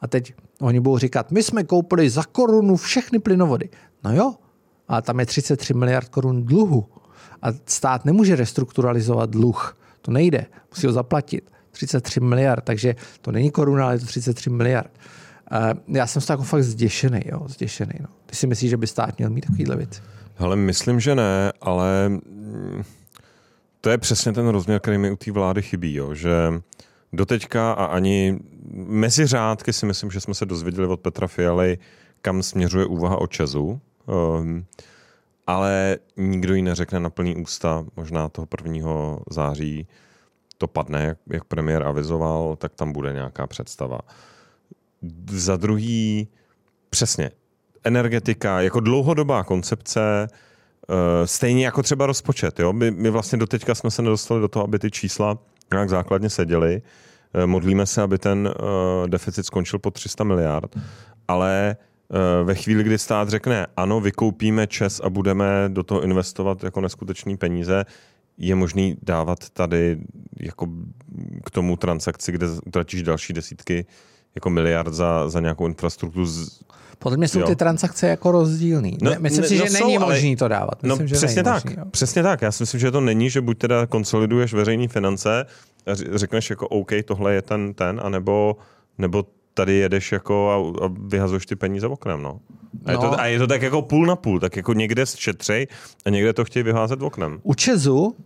[0.00, 3.68] A teď oni budou říkat, my jsme koupili za korunu všechny plynovody.
[4.04, 4.34] No jo,
[4.88, 6.86] a tam je 33 miliard korun dluhu.
[7.42, 9.78] A stát nemůže restrukturalizovat dluh.
[10.02, 11.50] To nejde, musí ho zaplatit.
[11.70, 14.90] 33 miliard, takže to není koruna, ale je to 33 miliard.
[15.88, 17.94] Já jsem z toho jako fakt zděšený, jo, zděšený.
[18.00, 18.08] No.
[18.26, 20.00] Ty si myslíš, že by stát měl mít takovýhle věci?
[20.38, 22.82] Ale myslím, že ne, ale mm,
[23.80, 26.32] to je přesně ten rozměr, který mi u té vlády chybí, jo, že
[27.12, 28.38] doteďka a ani
[28.74, 31.78] mezi řádky si myslím, že jsme se dozvěděli od Petra Fialy,
[32.22, 34.64] kam směřuje úvaha o Česu, um,
[35.46, 39.18] ale nikdo ji neřekne na plný ústa, možná toho 1.
[39.30, 39.86] září
[40.58, 43.98] to padne, jak, jak premiér avizoval, tak tam bude nějaká představa.
[45.30, 46.28] Za druhý,
[46.90, 47.30] přesně,
[47.84, 52.58] energetika jako dlouhodobá koncepce, eh, stejně jako třeba rozpočet.
[52.58, 52.72] Jo?
[52.72, 55.38] My, my vlastně doteďka jsme se nedostali do toho, aby ty čísla
[55.72, 56.82] nějak základně seděly.
[57.34, 60.76] Eh, modlíme se, aby ten eh, deficit skončil po 300 miliard,
[61.28, 61.76] ale
[62.44, 67.36] ve chvíli, kdy stát řekne, ano, vykoupíme ČES a budeme do toho investovat jako neskutečné
[67.36, 67.84] peníze,
[68.38, 69.98] je možný dávat tady
[70.40, 70.66] jako
[71.44, 73.86] k tomu transakci, kde utratíš další desítky
[74.36, 76.60] jako miliard za, za nějakou infrastrukturu z,
[76.98, 77.46] podle mě jsou jo.
[77.46, 78.98] ty transakce jako rozdílný.
[79.02, 80.82] No, myslím ne, si, že no není jsou, možný to dávat.
[80.82, 81.64] No, myslím, no, že přesně tak.
[81.64, 82.42] Možný, přesně tak.
[82.42, 85.46] Já si myslím, že to není, že buď teda konsoliduješ veřejné finance
[85.86, 88.56] a řekneš jako OK, tohle je ten, ten, anebo
[88.98, 92.40] nebo tady jedeš jako a, a vyhazuješ ty peníze oknem, no.
[92.84, 92.92] A, no.
[92.92, 93.20] Je to, no.
[93.20, 95.66] a je to tak jako půl na půl, tak jako někde šetřej
[96.06, 97.40] a někde to chtějí vyházet oknem.
[97.42, 98.16] U Česu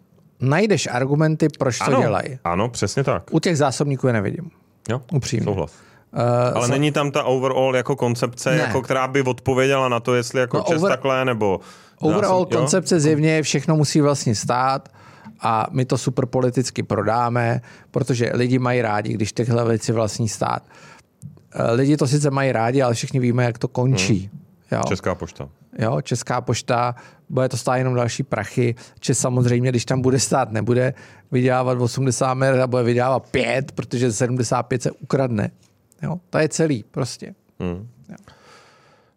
[0.40, 2.38] najdeš argumenty, proč ano, to dělají.
[2.44, 3.22] Ano, přesně tak.
[3.30, 4.50] U těch zásobníků je nevidím.
[4.88, 5.44] Jo, Upřímně.
[5.44, 5.89] souhlas.
[6.12, 6.72] Uh, Ale za...
[6.72, 10.62] není tam ta overall jako koncepce, jako, která by odpověděla na to, jestli jako no,
[10.62, 10.90] čes over...
[10.90, 11.60] takhle, nebo...
[11.98, 14.88] Overall jsem, koncepce zjevně všechno musí vlastně stát
[15.40, 20.62] a my to super politicky prodáme, protože lidi mají rádi, když tyhle věci vlastní stát.
[20.64, 24.30] Uh, lidi to sice mají rádi, ale všichni víme, jak to končí.
[24.32, 24.40] Hmm.
[24.72, 24.82] Jo.
[24.88, 25.48] Česká pošta.
[25.78, 26.94] Jo, Česká pošta,
[27.28, 28.74] bude to stát jenom další prachy.
[29.00, 30.94] Čes samozřejmě, když tam bude stát, nebude
[31.32, 35.50] vydělávat 80 miliard a bude vydělávat 5, protože 75 se ukradne.
[36.02, 36.16] Jo?
[36.30, 37.34] To je celý prostě.
[37.60, 37.88] Hmm.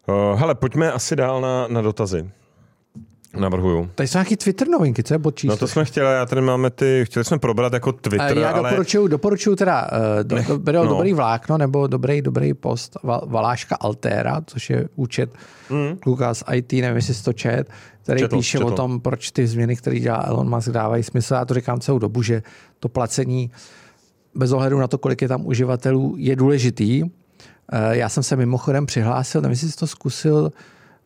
[0.08, 2.30] Uh, hele, pojďme asi dál na, na dotazy.
[3.40, 3.90] Navrhuju.
[3.94, 5.54] Tady jsou nějaký Twitter novinky, co je bod číslo?
[5.54, 8.50] No to jsme chtěli, já tady máme ty, chtěli jsme probrat jako Twitter, Eh, Já
[8.50, 8.70] ale...
[8.70, 10.88] doporučuju, doporučuju teda uh, do, Nech- do, do, no.
[10.88, 15.30] dobrý vlákno nebo dobrý, dobrý post Val, Valáška Altera, což je účet
[15.70, 15.96] mm.
[15.96, 17.70] Kluka z IT, nevím, jestli to čet,
[18.02, 18.66] který Četl, píše četl.
[18.66, 21.34] o tom, proč ty změny, které dělá Elon Musk, dávají smysl.
[21.34, 22.42] Já to říkám celou dobu, že
[22.80, 23.50] to placení
[24.34, 27.02] bez ohledu na to, kolik je tam uživatelů, je důležitý.
[27.72, 30.52] Eh, Já jsem se mimochodem přihlásil, nevím, jestli jsi to zkusil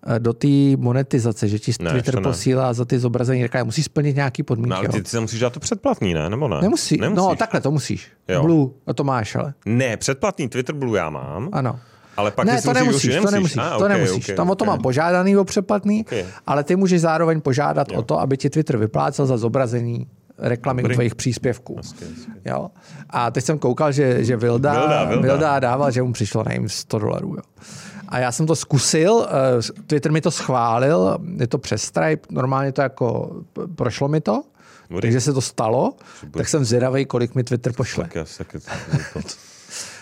[0.07, 2.23] eh, do té monetizace, že ti Ne, Twitter ne.
[2.23, 3.65] posílá za ty zobrazení reklamy.
[3.65, 4.71] Musíš splnit nějaký podmínky.
[4.71, 6.31] No, ale ty, ty se musíš dát to předplatný, ne?
[6.31, 6.57] Nebo ne?
[6.63, 6.97] Nemusí.
[6.97, 7.29] Nemusíš.
[7.29, 8.09] No, takhle to musíš.
[8.29, 8.43] Jo.
[8.43, 9.55] Blue, a to máš, ale.
[9.67, 11.79] Ne, předplatný Twitter Blue já mám, Ano.
[12.17, 13.23] ale pak ne, to musíš nemusíš, rušit.
[13.25, 14.25] to nemusíš, Ah, to okay, nemusíš.
[14.25, 14.73] okay, Tam o to okay.
[14.73, 16.25] mám požádaný o přeplatný, Okay.
[16.47, 17.99] ale ty můžeš zároveň požádat Jo.
[17.99, 20.07] o to, aby ti Twitter vyplácel za zobrazení
[20.39, 20.95] reklamy Dobrý.
[20.95, 21.77] u tvojich příspěvků.
[21.77, 22.31] Hezky, hezky.
[22.45, 22.71] Jo?
[23.11, 25.29] A teď jsem koukal, že, že Vilda, Vilda, Vilda.
[25.29, 27.29] Vilda dával, že mu přišlo, nevím, 100 dolarů.
[27.37, 27.43] Jo.
[28.09, 32.73] A já jsem to zkusil, eh, Twitter mi to schválil, je to přes Stripe, normálně
[32.73, 33.31] to jako
[33.75, 34.43] prošlo mi to,
[34.91, 35.03] Dobrý.
[35.03, 36.39] takže se to stalo, Super.
[36.41, 38.05] tak jsem zvědavý, kolik mi Twitter pošle.
[38.05, 38.59] Tak já se taky...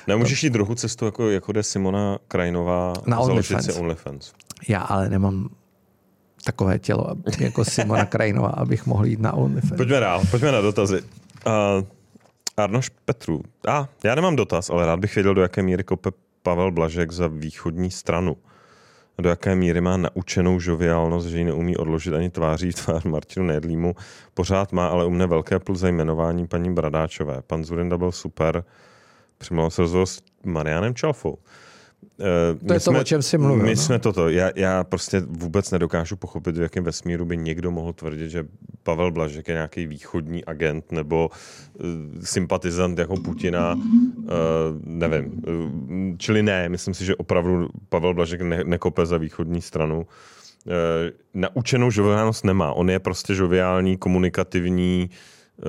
[0.06, 3.64] Nemůžeš jít druhou cestu, jako, jako jde Simona Krajinová Na založit OnlyFans.
[3.64, 4.32] si OnlyFans.
[4.68, 5.48] Já ale nemám
[6.46, 7.06] takové tělo
[7.38, 9.76] jako Simona Krajinová, abych mohl jít na OnlyFans.
[9.76, 11.02] Pojďme dál, pojďme na dotazy.
[11.46, 11.52] Uh,
[12.56, 13.42] Arnoš Petru.
[13.68, 16.10] A, ah, já nemám dotaz, ale rád bych věděl, do jaké míry kope
[16.42, 18.36] Pavel Blažek za východní stranu.
[19.18, 23.94] Do jaké míry má naučenou žoviálnost, že ji neumí odložit ani tváří tvář Martinu Nedlímu.
[24.34, 27.42] Pořád má ale u mne velké plus jmenování paní Bradáčové.
[27.42, 28.64] Pan Zurinda byl super.
[29.38, 31.38] Přimlouvám se rozhovor s Marianem Čalfou.
[32.20, 33.76] Eh, To je to, o čem jsi mluvil, My no.
[33.76, 34.28] jsme toto.
[34.28, 38.46] Já, já prostě vůbec nedokážu pochopit, v jakém vesmíru by někdo mohl tvrdit, že
[38.82, 41.30] Pavel Blažek je nějaký východní agent nebo
[41.74, 41.86] uh,
[42.24, 43.74] sympatizant jako Putina.
[43.74, 43.80] Uh,
[44.84, 45.24] nevím.
[45.24, 49.98] Uh, čili ne, myslím si, že opravdu Pavel Blažek ne, nekope za východní stranu.
[49.98, 50.72] Uh,
[51.34, 52.72] naučenou žoviálnost nemá.
[52.72, 55.10] On je prostě žoviální, komunikativní
[55.58, 55.64] uh,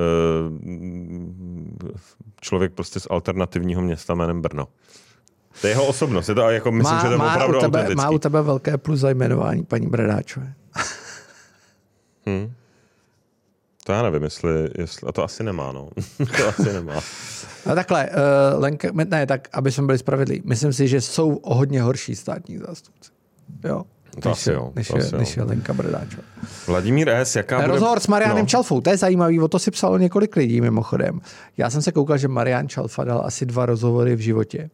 [2.41, 4.67] člověk prostě z alternativního města jménem Brno.
[5.61, 6.29] To je jeho osobnost.
[6.29, 8.05] Je to jako, myslím, má, že to má, opravdu u tebe, autentický.
[8.05, 10.53] má u tebe velké plus za jmenování paní Bradáčové.
[12.29, 12.51] Hm.
[13.83, 15.89] To já nevím, jestli, jestli, a to asi nemá, no.
[16.37, 16.93] to asi nemá.
[17.65, 20.41] No takhle, uh, Lenka, ne, tak aby jsme byli spravedlí.
[20.45, 23.11] Myslím si, že jsou o hodně horší státní zástupci.
[23.63, 23.83] Jo.
[24.19, 25.19] To než, asi je, jo, než, to je, asi jo.
[25.19, 26.23] než je Lenka Bradáčová.
[26.67, 27.67] Vladimír S., jaká bude...
[27.67, 28.45] Rozhovor s Marianem no.
[28.45, 31.21] Čalfou, to je zajímavý, o to si psalo několik lidí mimochodem.
[31.57, 34.69] Já jsem se koukal, že Marian Čalfa dal asi dva rozhovory v životě.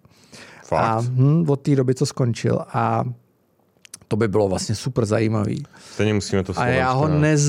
[0.63, 0.81] Fakt.
[0.83, 2.59] A hm, od té doby, co skončil.
[2.73, 3.03] A
[4.07, 5.63] to by bylo vlastně super zajímavý.
[5.91, 7.19] Stejně musíme to A Slovensko, já ho ne?
[7.19, 7.41] nez,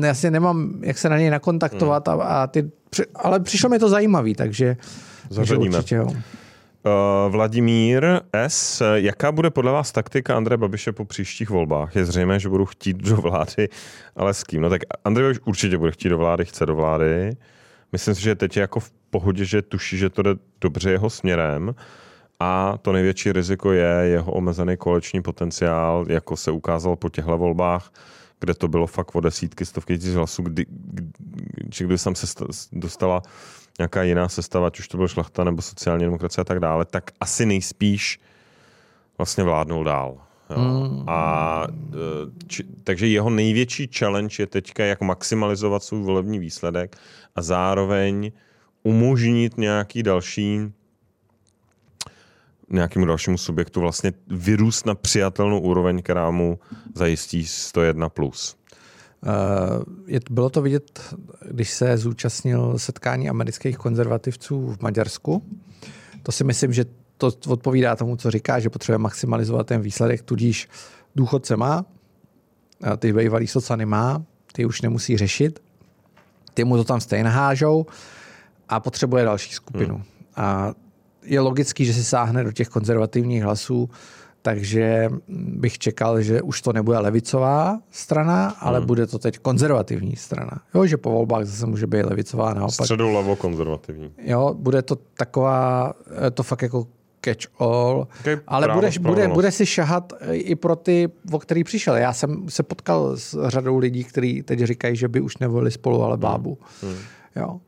[0.00, 3.88] jasně nemám, jak se na něj nakontaktovat, a, a ty, při- ale přišlo mi to
[3.88, 4.76] zajímavý, takže,
[5.22, 5.76] takže Zařadíme.
[5.78, 6.06] určitě jo.
[6.06, 11.96] Uh, Vladimír S., jaká bude podle vás taktika Andreje Babiše po příštích volbách?
[11.96, 13.68] Je zřejmé, že budu chtít do vlády,
[14.16, 14.60] ale s kým?
[14.62, 17.36] No tak Andrej Babiš určitě bude chtít do vlády, chce do vlády.
[17.92, 20.30] Myslím si, že teď je jako v pohodě, že tuší, že to jde
[20.60, 21.74] dobře jeho směrem.
[22.42, 27.92] A to největší riziko je jeho omezený koleční potenciál, jako se ukázal po těchto volbách,
[28.40, 31.06] kde to bylo fakt o desítky, stovky tisíc hlasů, kdy, kdy,
[31.84, 33.22] kdy jsem se sta- dostala
[33.78, 37.10] nějaká jiná sestava, ať už to byl šlachta nebo sociální demokracie a tak dále, tak
[37.20, 38.20] asi nejspíš
[39.18, 40.18] vlastně vládnou dál.
[40.50, 40.58] Jo.
[40.58, 41.04] Mm.
[41.06, 46.96] A, e, či, takže jeho největší challenge je teďka, jak maximalizovat svůj volební výsledek
[47.36, 48.32] a zároveň
[48.82, 50.72] umožnit nějaký další
[52.70, 56.58] nějakému dalšímu subjektu vlastně vyrůst na přijatelnou úroveň, která mu
[56.94, 58.08] zajistí 101+.
[58.08, 58.56] Plus.
[59.26, 59.30] Uh,
[60.06, 61.14] je, bylo to vidět,
[61.50, 65.42] když se zúčastnil setkání amerických konzervativců v Maďarsku.
[66.22, 66.84] To si myslím, že
[67.16, 70.68] to odpovídá tomu, co říká, že potřebuje maximalizovat ten výsledek, tudíž
[71.16, 71.84] důchodce má,
[72.82, 74.22] a ty bývalý socany má,
[74.52, 75.62] ty už nemusí řešit,
[76.54, 77.86] ty mu to tam stejně nahážou
[78.68, 79.94] a potřebuje další skupinu.
[79.94, 80.04] Hmm.
[80.36, 80.74] A
[81.24, 83.90] je logický, že si sáhne do těch konzervativních hlasů,
[84.42, 88.86] takže bych čekal, že už to nebude levicová strana, ale hmm.
[88.86, 90.60] bude to teď konzervativní strana.
[90.74, 92.72] Jo, že po volbách zase může být levicová naopak.
[92.72, 94.10] Středou levo konzervativní.
[94.18, 95.92] Jo, bude to taková,
[96.26, 96.86] eh, to fakt jako
[97.24, 101.38] catch all, Okay, ale právo, budeš, bude, bude si šahat eh, i pro ty, o
[101.38, 101.96] který přišel.
[101.96, 106.02] Já jsem se potkal s řadou lidí, kteří teď říkají, že by už nevolili spolu,
[106.02, 106.58] ale bábu.
[106.82, 106.96] Hmm.
[107.36, 107.60] Jo.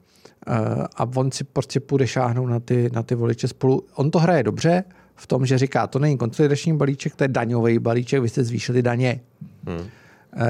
[0.46, 3.86] Eh, A on si prostě půjde šáhnout na ty, na ty voliče spolu.
[3.94, 4.84] On to hraje dobře
[5.16, 8.82] v tom, že říká, to není konsolidační balíček, to je daňový balíček, vy jste zvýšili
[8.82, 9.20] daně.
[9.66, 9.86] Hmm.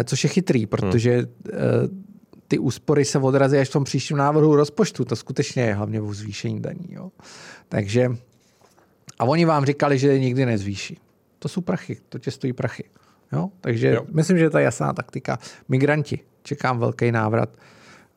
[0.05, 2.05] Což je chytrý, protože hmm.
[2.49, 5.05] ty úspory se odrazí až v tom příštím návrhu rozpočtu.
[5.05, 6.89] To skutečně je hlavně o zvýšení daní.
[6.91, 7.11] Jo.
[7.69, 8.09] Takže
[9.19, 10.99] a oni vám říkali, že je nikdy nezvýší.
[11.39, 12.85] To jsou prachy, to tě stojí prachy.
[13.33, 13.51] Jo?
[13.61, 14.07] Takže jo.
[14.13, 15.39] myslím, že to je jasná taktika.
[15.69, 16.21] Migranti.
[16.43, 17.57] Čekám velký návrat,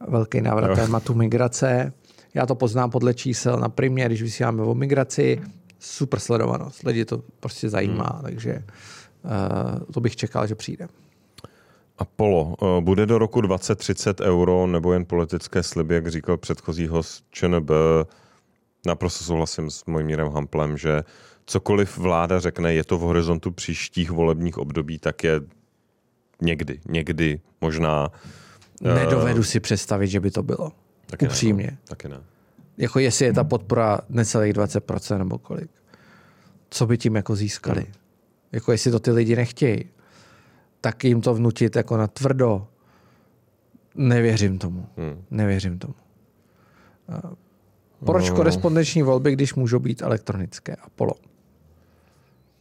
[0.08, 1.94] velký návrat tématu migrace.
[2.34, 5.42] Já to poznám podle čísel na primě, když vysíláme o migraci,
[5.80, 6.84] super sledovanost.
[6.84, 8.22] Lidi to prostě zajímá, hmm.
[8.22, 8.64] takže
[9.24, 10.88] uh, to bych čekal, že přijde.
[11.98, 17.26] Apollo, eh, bude do roku 2030 euro nebo jen politické sliby, jak říkal předchozí host
[17.32, 17.72] ČNB?
[18.86, 21.04] Naprosto souhlasím s Mojmírem Hamplem, že
[21.46, 25.42] cokoliv vláda řekne, je to v horizontu příštích volebních období, tak je
[26.42, 28.12] někdy, někdy možná...
[28.84, 30.72] Eh, Nedovedu si představit, že by to bylo.
[31.06, 31.64] Taky Upřímně.
[31.66, 31.88] Ne, no.
[31.88, 32.20] taky ne.
[32.78, 35.72] Jako jestli je ta podpora necelých 20% nebo kolik.
[36.70, 37.82] Co by tím jako získali?
[37.82, 37.94] Hmm.
[38.52, 39.86] Jako jestli to ty lidi nechtějí
[40.82, 42.68] tak jim to vnutit jako na tvrdo.
[43.96, 44.88] Nevěřím tomu.
[44.98, 45.24] Hmm.
[45.32, 45.94] Nevěřím tomu.
[48.06, 48.36] Proč no.
[48.36, 50.76] korespondenční volby, když můžou být elektronické?
[50.76, 51.14] Apollo.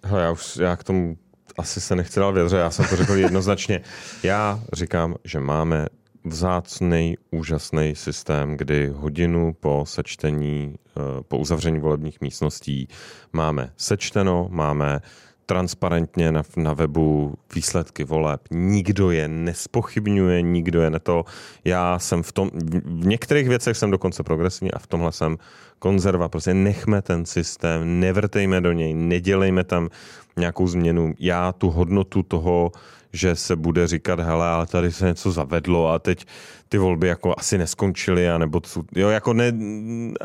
[0.05, 1.19] Hele, já už já k tomu
[1.59, 3.81] asi se nechci dál vědět, já jsem to řekl jednoznačně.
[4.23, 5.87] Já říkám, že máme
[6.27, 12.89] vzácný, úžasný systém, kdy hodinu po sečtení, eh, po uzavření volebních místností
[13.33, 15.01] máme sečteno, máme
[15.47, 18.41] transparentně na, na webu výsledky voleb.
[18.51, 21.24] Nikdo je nespochybňuje, nikdo je to.
[21.64, 22.51] Já jsem v tom,
[22.85, 25.37] v některých věcech jsem dokonce progresivní a v tomhle jsem
[25.79, 26.29] konzerva.
[26.29, 29.89] Prostě nechme ten systém, nevrtejme do něj, nedělejme tam
[30.37, 31.14] nějakou změnu.
[31.18, 32.72] Já tu hodnotu toho,
[33.17, 36.27] že se bude říkat, hele, ale tady se něco zavedlo a teď
[36.69, 39.53] ty volby jako asi neskončily, anebo co, jo, jako ne,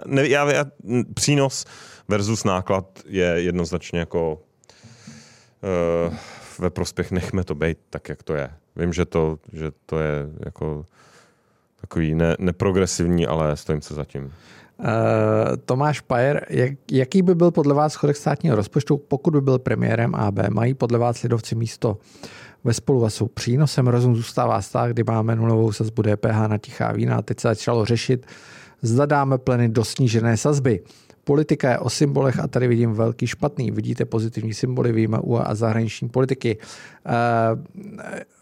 [0.06, 0.66] ne já, já,
[1.14, 1.66] přínos
[2.08, 6.14] versus náklad je jednoznačně jako uh,
[6.60, 8.50] ve prospěch nechme to být tak, jak to je.
[8.76, 10.86] Vím, že to, že to je jako
[11.82, 14.24] takový ne, neprogresivní, ale stojím se zatím.
[14.24, 14.88] Uh,
[15.66, 20.16] Tomáš Pajer, jak, jaký by byl podle vás schodek státního rozpočtu, pokud by byl premiérem
[20.16, 20.40] AB?
[20.50, 21.98] Mají podle vás lidovci místo
[22.64, 23.88] ve spolu a jsou přínosem?
[23.88, 28.26] Rozum zůstává stav, kdy máme nulovou sazbu DPH na tichá vína teď se začalo řešit,
[28.82, 30.80] zda dáme pleny do snížené sazby.
[31.24, 33.72] Politika je o symbolech a tady vidím velký špatný.
[33.72, 36.58] Vidíte pozitivní symboly výjimu a zahraniční politiky.
[36.58, 37.60] Uh,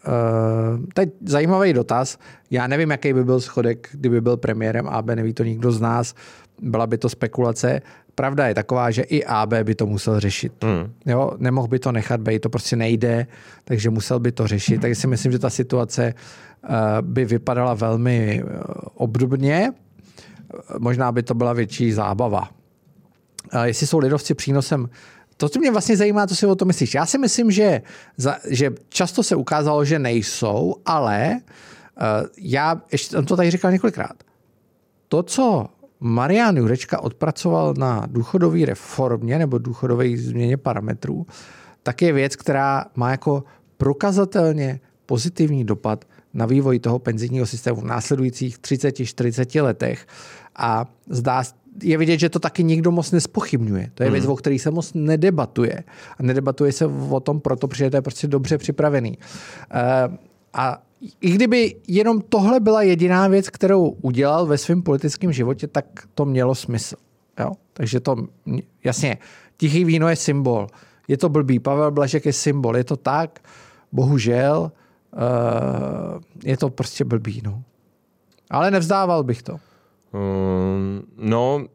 [0.06, 2.18] uh, teď zajímavý dotaz.
[2.50, 6.14] Já nevím, jaký by byl schodek, kdyby byl premiérem AB, neví to nikdo z nás.
[6.62, 7.82] Byla by to spekulace.
[8.20, 10.64] Pravda je taková, že i AB by to musel řešit.
[10.64, 10.92] Hmm.
[11.06, 13.26] Jo, nemohl by to nechat být, to prostě nejde,
[13.64, 14.80] takže musel by to řešit.
[14.80, 18.44] Takže si myslím, že ta situace uh, by vypadala velmi
[18.94, 19.72] obdobně.
[20.78, 22.50] Možná by to byla větší zábava
[23.64, 24.88] jestli jsou lidovci přínosem
[25.36, 26.94] to, co mě vlastně zajímá, co si o to myslíš.
[26.94, 27.82] Já si myslím, že,
[28.16, 33.72] za, že často se ukázalo, že nejsou, ale uh, já ještě jsem to tady říkal
[33.72, 34.16] několikrát.
[35.08, 35.66] To, co
[36.00, 41.26] Marian Jurečka odpracoval na důchodové reformě nebo důchodové změně parametrů,
[41.82, 43.44] tak je věc, která má jako
[43.76, 50.06] prokazatelně pozitivní dopad na vývoj toho penzijního systému v následujících 30-40 letech.
[50.56, 51.42] A zdá,
[51.82, 53.90] je vidět, že to taky nikdo moc nespochybňuje.
[53.94, 54.32] To je věc, hmm.
[54.32, 55.84] o který se moc nedebatuje.
[56.18, 59.18] A nedebatuje se o tom proto, protože to je prostě dobře připravený.
[59.18, 60.14] Uh,
[60.52, 60.82] a
[61.20, 65.84] i kdyby jenom tohle byla jediná věc, kterou udělal ve svém politickém životě, tak
[66.14, 66.96] to mělo smysl.
[67.40, 67.52] Jo?
[67.72, 68.16] Takže to,
[68.84, 69.18] jasně,
[69.56, 70.66] tichý víno je symbol.
[71.08, 73.40] Je to blbý, Pavel Blažek je symbol, je to tak,
[73.92, 74.72] bohužel,
[75.12, 77.42] uh, je to prostě blbý.
[77.44, 77.62] No.
[78.50, 79.52] Ale nevzdával bych to.
[79.52, 81.66] Um, no,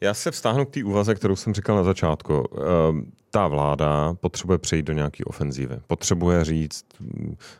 [0.00, 2.38] já se vztáhnu k té úvaze, kterou jsem říkal na začátku.
[2.38, 5.76] Um, ta vláda potřebuje přejít do nějaké ofenzívy.
[5.86, 6.84] Potřebuje říct,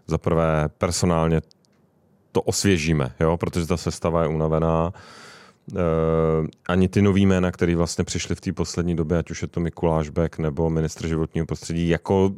[0.06, 1.40] za prvé personálně
[2.32, 3.36] to osvěžíme, jo?
[3.36, 4.92] protože ta sestava je unavená.
[5.72, 5.78] Uh,
[6.68, 9.60] ani ty nový jména, které vlastně přišly v té poslední době, ať už je to
[9.60, 12.30] Mikuláš Beck nebo ministr životního prostředí, jako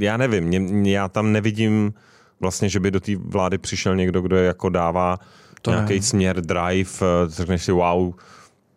[0.00, 1.94] já nevím, mě, já tam nevidím
[2.40, 5.18] vlastně, že by do té vlády přišel někdo, kdo je jako dává
[5.62, 8.14] to nějaký směr, drive, eh, řekneš si wow,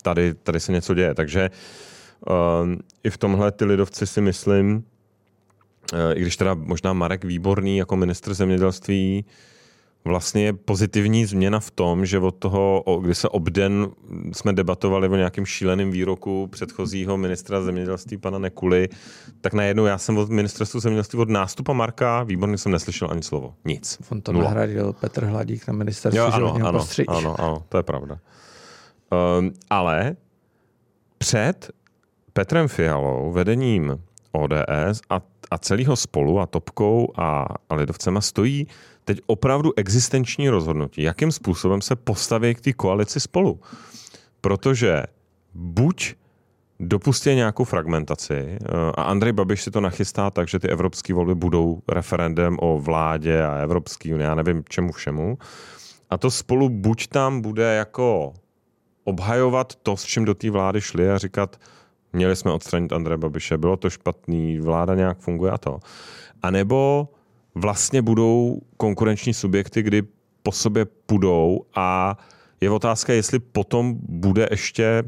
[0.03, 1.13] tady, tady se něco děje.
[1.13, 1.49] Takže
[2.29, 2.35] uh,
[3.03, 4.75] i v tomhle ty lidovci si myslím,
[5.93, 9.25] uh, i když teda možná Marek Výborný jako ministr zemědělství,
[10.05, 13.87] vlastně je pozitivní změna v tom, že od toho, kdy se obden
[14.31, 18.89] jsme debatovali o nějakém šíleném výroku předchozího ministra zemědělství pana Nekuly,
[19.41, 23.53] tak najednou já jsem od ministerstvu zemědělství od nástupa Marka výborně jsem neslyšel ani slovo.
[23.65, 23.99] Nic.
[24.09, 24.45] On to Nula.
[24.45, 27.07] nahradil Petr Hladík na ministerstvu jo, ano, životního ano, prostředí.
[27.07, 28.19] Ano, ano, to je pravda.
[29.11, 30.15] Um, ale
[31.17, 31.71] před
[32.33, 38.67] Petrem Fialou, vedením ODS a, a celého spolu a Topkou a, a Lidovcema stojí
[39.05, 43.59] teď opravdu existenční rozhodnutí, jakým způsobem se postaví k té koalici spolu.
[44.41, 45.03] Protože
[45.53, 46.15] buď
[46.79, 48.57] dopustí nějakou fragmentaci eh,
[48.97, 53.43] a Andrej Babiš si to nachystá tak, že ty evropské volby budou referendem o vládě
[53.43, 55.37] a Evropský unie, já nevím čemu všemu.
[56.09, 58.33] A to spolu buď tam bude jako
[59.03, 61.59] obhajovat to, s čím do té vlády šli a říkat,
[62.13, 65.79] měli jsme odstranit Andreje Babiše, bylo to špatný, vláda nějak funguje a to.
[66.41, 67.09] A nebo
[67.55, 70.03] vlastně budou konkurenční subjekty, kdy
[70.43, 72.17] po sobě půjdou a
[72.61, 75.03] je otázka, jestli potom bude ještě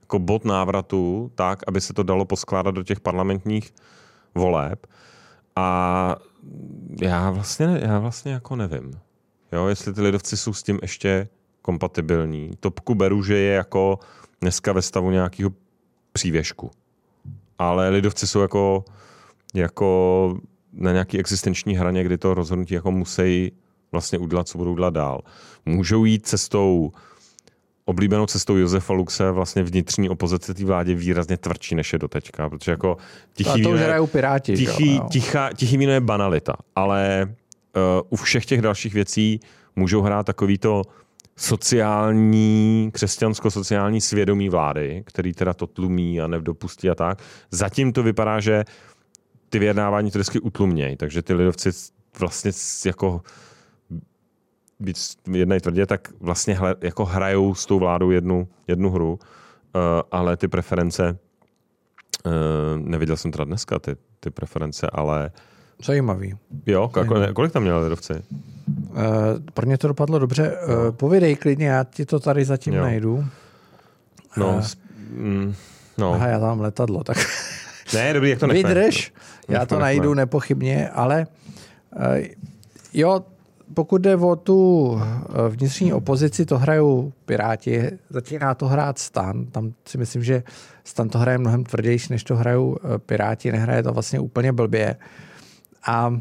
[0.00, 3.74] jako bod návratu tak, aby se to dalo poskládat do těch parlamentních
[4.34, 4.86] voleb.
[5.56, 6.16] A
[7.02, 8.92] já vlastně, já vlastně jako nevím.
[9.52, 11.28] Jo, jestli ty lidovci jsou s tím ještě
[11.64, 12.50] kompatibilní.
[12.60, 13.98] Topku beru, že je jako
[14.40, 15.50] dneska ve stavu nějakého
[16.12, 16.70] přívěšku.
[17.58, 18.84] Ale lidovci jsou jako,
[19.54, 20.38] jako
[20.72, 23.52] na nějaký existenční hraně, kdy to rozhodnutí jako musí
[23.92, 25.20] vlastně udělat, co budou dělat dál.
[25.66, 26.92] Můžou jít cestou
[27.84, 32.70] oblíbenou cestou Josefa Luxe vlastně vnitřní opozice té vládě výrazně tvrdší, než je doteďka, protože
[32.70, 32.96] jako
[33.34, 34.56] tichý to, to víno je, Piráti.
[34.56, 37.26] Tichý, jo, tichá, tichý víno je banalita, ale
[37.76, 39.40] uh, u všech těch dalších věcí
[39.76, 40.82] můžou hrát takovýto
[41.36, 47.18] sociální, křesťansko-sociální svědomí vlády, který teda to tlumí a nevdopustí a tak.
[47.50, 48.64] Zatím to vypadá, že
[49.48, 51.70] ty vyjednávání to vždycky utlumějí, takže ty lidovci
[52.18, 52.50] vlastně
[52.86, 53.22] jako
[54.80, 54.96] být
[55.32, 59.80] jednej tvrdě, tak vlastně hle, jako hrajou s tou vládou jednu, jednu hru, uh,
[60.10, 61.18] ale ty preference,
[62.26, 62.32] uh,
[62.76, 65.30] neviděl jsem teda dneska ty, ty preference, ale
[65.84, 66.34] Zajímavý.
[66.66, 67.34] Jo, Zajímavý.
[67.34, 68.12] kolik tam měl lidovci?
[68.12, 68.96] Uh,
[69.54, 70.56] pro mě to dopadlo dobře.
[70.66, 72.82] Uh, povědej klidně, já ti to tady zatím jo.
[72.82, 73.24] najdu.
[74.36, 74.62] No, uh,
[75.10, 75.54] mm,
[75.98, 76.12] no.
[76.14, 77.16] Aha, já tam letadlo, tak...
[77.94, 78.68] Ne, dobrý, jak to nechme.
[78.68, 79.12] Vydrž,
[79.48, 81.26] já to najdu nepochybně, ale
[81.96, 82.26] uh,
[82.92, 83.24] jo,
[83.74, 89.72] pokud jde o tu eh, vnitřní opozici, to hrajou Piráti, začíná to hrát Stan, tam
[89.84, 90.42] si myslím, že
[90.84, 94.96] Stan to hraje mnohem tvrdější, než to hrajou eh, Piráti, nehraje to vlastně úplně blbě.
[95.86, 96.20] A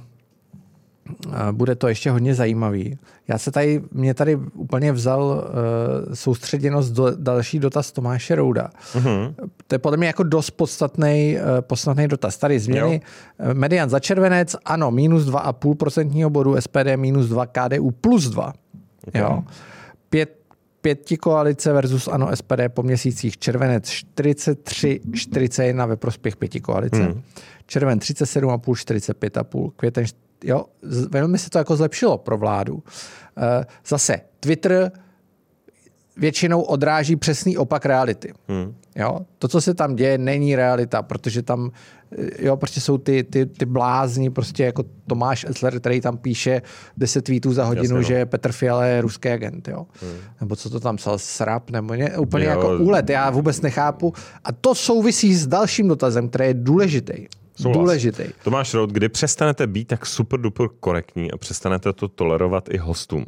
[1.52, 2.98] bude to ještě hodně zajímavý.
[3.28, 8.70] Já se tady, mě tady úplně vzal uh, soustředěnost do, další dotaz Tomáše Rouda.
[8.94, 9.34] Uh-huh.
[9.68, 12.38] To je podle mě jako dost podstatný, uh, podstatný dotaz.
[12.38, 13.02] Tady změny.
[13.40, 13.48] Jo.
[13.48, 18.54] Uh, median za červenec, ano, minus 2,5% bodu, SPD minus 2, KDU plus 2.
[19.08, 19.22] Okay.
[19.22, 19.44] Jo.
[20.10, 20.43] Pět,
[20.84, 23.38] pěti koalice versus ano SPD po měsících.
[23.38, 27.04] Červenec 43, 41 ve prospěch pěti koalice.
[27.04, 27.22] Hmm.
[27.66, 29.72] Červen 37,5, 45,5.
[29.76, 30.06] Květen
[30.44, 30.66] jo,
[31.10, 32.84] velmi se to jako zlepšilo pro vládu.
[33.38, 34.92] Eh, zase Twitter
[36.18, 38.34] většinou odráží přesný opak reality.
[38.48, 38.76] Hmm.
[38.96, 39.20] Jo?
[39.40, 41.72] To, co se tam děje, není realita, protože tam
[42.18, 46.62] eh, jo, prostě jsou ty, ty, ty blázni, prostě jako Tomáš Etzler, který tam píše
[46.98, 48.04] 10 tweetů za hodinu, Jasně, no.
[48.04, 49.86] že Petr Fiala je ruský agent, jo.
[50.02, 50.18] Hmm.
[50.42, 52.52] Nebo co to tam psal, srap, nebo ně, úplně jo.
[52.52, 54.14] jako úlet, já vůbec nechápu.
[54.44, 57.26] A to souvisí s dalším dotazem, který je důležitý.
[57.56, 57.78] Souhlas.
[57.78, 58.24] Důležitý.
[58.44, 63.26] Tomáš Rout, kdy přestanete být tak super duper korektní a přestanete to tolerovat i hostům?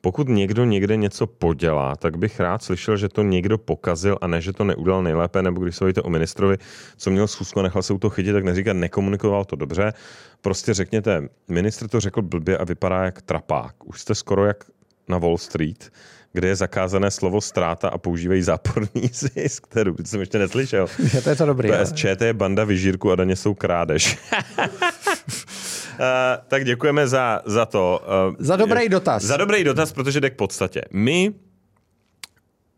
[0.00, 4.40] Pokud někdo někde něco podělá, tak bych rád slyšel, že to někdo pokazil a ne,
[4.40, 6.56] že to neudělal nejlépe, nebo když se bavíte o ministrovi,
[6.96, 9.92] co měl schůzku a nechal se u toho chytit, tak neříkat, nekomunikoval to dobře.
[10.40, 13.74] Prostě řekněte, ministr to řekl blbě a vypadá jak trapák.
[13.84, 14.64] Už jste skoro jak
[15.08, 15.90] na Wall Street
[16.36, 19.66] kde je zakázané slovo ztráta a používají záporný zisk.
[19.66, 20.86] To jsem ještě neslyšel.
[21.14, 21.70] Je to je to dobrý.
[21.70, 24.18] PSČ to je banda vyžírku a daně jsou krádež.
[25.98, 28.00] Uh, tak děkujeme za, za to.
[28.28, 29.22] Uh, za dobrý dotaz.
[29.22, 30.82] Za dobrý dotaz, protože jde k podstatě.
[30.92, 31.34] My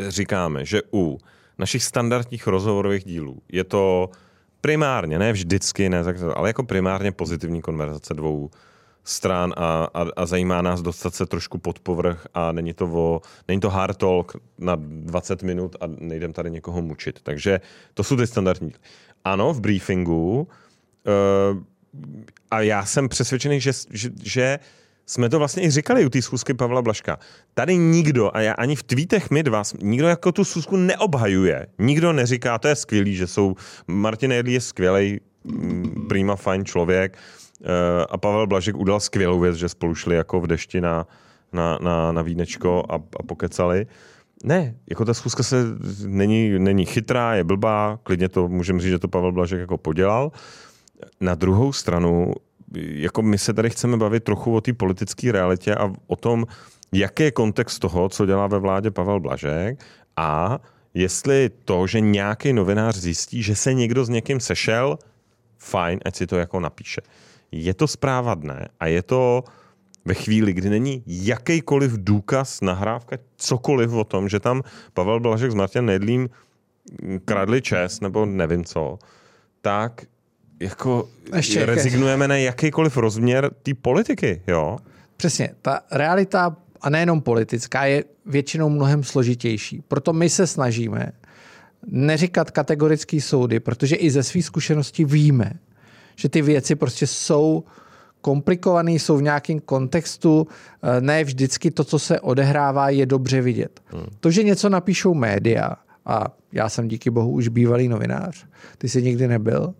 [0.08, 1.18] říkáme, že u
[1.58, 4.10] našich standardních rozhovorových dílů je to
[4.60, 6.02] primárně, ne vždycky, ne,
[6.34, 8.50] ale jako primárně pozitivní konverzace dvou
[9.04, 13.20] stran a, a, a zajímá nás dostat se trošku pod povrch a není to, o,
[13.48, 17.20] není to hard talk na 20 minut a nejdem tady někoho mučit.
[17.22, 17.60] Takže
[17.94, 18.72] to jsou ty standardní.
[19.24, 21.62] Ano, v briefingu uh,
[22.50, 24.58] a já jsem přesvědčený, že, že, že
[25.06, 27.18] jsme to vlastně i říkali u té schůzky Pavla Blaška.
[27.54, 31.66] Tady nikdo, a já ani v tweetech my dva, nikdo jako tu schůzku neobhajuje.
[31.78, 33.54] Nikdo neříká, to je skvělý, že jsou,
[33.86, 37.18] Martin Edlí je skvělý, mm, prima, fajn člověk,
[37.64, 41.06] Eh, a Pavel Blažek udal skvělou věc, že spolu šli jako v dešti na,
[41.52, 43.86] na, na, na vínečko a, a pokecali.
[44.44, 45.56] Ne, jako ta schůzka se
[46.06, 50.32] není, není chytrá, je blbá, klidně to můžeme říct, že to Pavel Blažek jako podělal.
[51.20, 52.32] Na druhou stranu,
[52.74, 56.46] jako my se tady chceme bavit trochu o té politické realitě a o tom,
[56.92, 59.84] jaký je kontext toho, co dělá ve vládě Pavel Blažek
[60.16, 60.58] a
[60.94, 64.98] jestli to, že nějaký novinář zjistí, že se někdo s někým sešel,
[65.58, 67.00] fajn, ať si to jako napíše.
[67.52, 69.44] Je to zpráva dne a je to
[70.04, 74.62] ve chvíli, kdy není jakýkoliv důkaz, nahrávka, cokoliv o tom, že tam
[74.94, 76.28] Pavel Blažek s Martin Nedlím
[77.24, 78.98] kradli čest nebo nevím co,
[79.60, 80.02] tak
[80.60, 84.78] jako Ještě rezignujeme na jakýkoliv rozměr té politiky, jo?
[85.16, 89.82] Přesně, ta realita, a nejenom politická, je většinou mnohem složitější.
[89.88, 91.12] Proto my se snažíme
[91.86, 95.52] neříkat kategorický soudy, protože i ze svých zkušeností víme,
[96.16, 97.64] že ty věci prostě jsou
[98.20, 100.46] komplikované, jsou v nějakém kontextu,
[100.82, 103.80] eh, ne vždycky to, co se odehrává, je dobře vidět.
[103.86, 104.06] Hmm.
[104.20, 108.46] To, že něco napíšou média, a já jsem díky bohu už bývalý novinář,
[108.78, 109.74] ty jsi nikdy nebyl,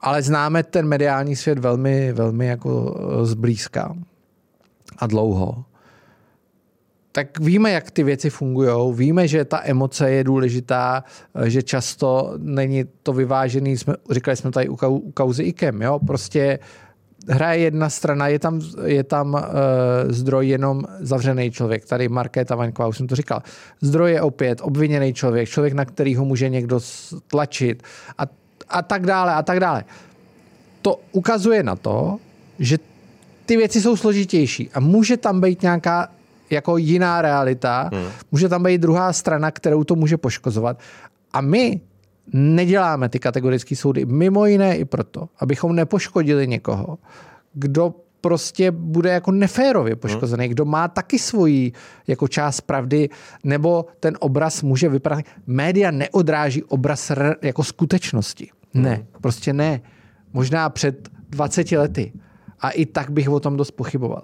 [0.00, 3.96] ale známe ten mediální svět velmi, velmi jako eh, zblízka
[4.98, 5.64] a dlouho.
[7.12, 12.34] Tak víme, jak ty věci fungují, víme, že ta emoce je důležitá, eh, že často
[12.36, 14.76] není to vyvážený, jsme, říkali jsme tady u,
[15.14, 16.58] kauzy IKEM, jo, prostě
[17.28, 19.40] hraje jedna strana, je tam, je tam uh,
[20.08, 21.86] zdroj jenom zavřený člověk.
[21.86, 23.42] Tady Markéta Vaňková, už jsem to říkal.
[23.80, 26.80] Zdroj je opět obviněný člověk, člověk, na kterýho může někdo
[27.26, 27.82] tlačit.
[28.18, 28.39] A,
[28.70, 29.84] a tak dále a tak dále.
[30.82, 32.18] To ukazuje na to,
[32.58, 32.78] že
[33.46, 36.08] ty věci jsou složitější a může tam být nějaká
[36.50, 38.06] jako jiná realita, hmm.
[38.32, 40.78] může tam být druhá strana, kterou to může poškozovat.
[41.32, 41.80] A my
[42.32, 46.98] neděláme ty kategorické soudy, mimo jiné i proto, abychom nepoškodili někoho,
[47.54, 50.52] kdo prostě bude jako neférově poškozený, hmm.
[50.52, 51.72] kdo má taky svoji
[52.06, 53.08] jako část pravdy,
[53.44, 55.24] nebo ten obraz může vypadat.
[55.46, 57.12] Média neodráží obraz
[57.42, 58.50] jako skutečnosti.
[58.74, 58.84] Hmm.
[58.84, 59.80] Ne, prostě ne.
[60.32, 62.12] Možná před 20 lety.
[62.60, 64.22] A i tak bych o tom dost pochyboval.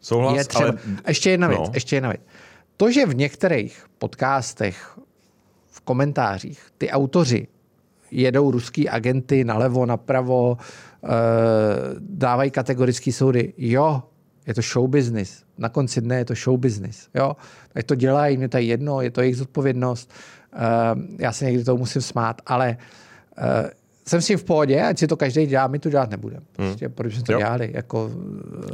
[0.00, 0.64] Souhlas, je třeba...
[0.64, 0.78] ale...
[1.08, 1.70] Ještě jedna věc, No.
[1.74, 2.20] ještě jedna věc.
[2.76, 4.98] To, že v některých podcastech,
[5.66, 7.46] v komentářích, ty autoři
[8.10, 10.56] jedou ruský agenty nalevo, napravo,
[11.04, 11.08] e,
[12.00, 13.52] dávají kategorické soudy.
[13.58, 14.02] Jo,
[14.46, 15.42] je to show business.
[15.58, 17.08] Na konci dne je to show business.
[17.14, 17.36] Jo?
[17.72, 20.12] Tak to dělají, mě to je jedno, je to jejich zodpovědnost.
[20.52, 20.58] E,
[21.18, 22.76] já se někdy toho musím smát, ale e,
[24.08, 26.42] jsem si v pohodě, ať si to každý dělá, my to dělat nebudeme.
[26.52, 26.94] Prostě, hmm.
[26.94, 27.38] Proč jsme to Jo.
[27.38, 27.70] dělali?
[27.74, 28.10] Jako,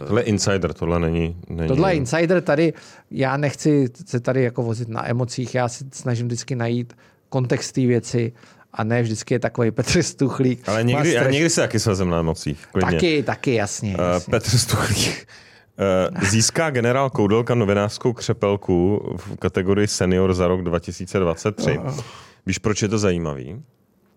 [0.07, 1.37] Tohle je insider, tohle není...
[1.49, 2.73] není Tohle je insider tady,
[3.11, 6.93] já nechci se tady jako vozit na emocích, já si snažím vždycky najít
[7.29, 8.33] kontext té věci
[8.73, 10.69] a ne vždycky je takový Petr Stuchlík.
[10.69, 12.67] Ale někdy, straš- někdy se taky svazem na emocích.
[12.73, 12.91] Klidně.
[12.93, 13.97] Taky, taky, jasně.
[13.97, 14.31] Uh, jasně.
[14.31, 15.27] Petr Stuchlík.
[16.15, 21.79] Uh, získá generál Koudelka novinářskou křepelku v kategorii senior za rok 2023.
[21.85, 21.97] No.
[22.47, 23.63] Víš, proč je to zajímavý?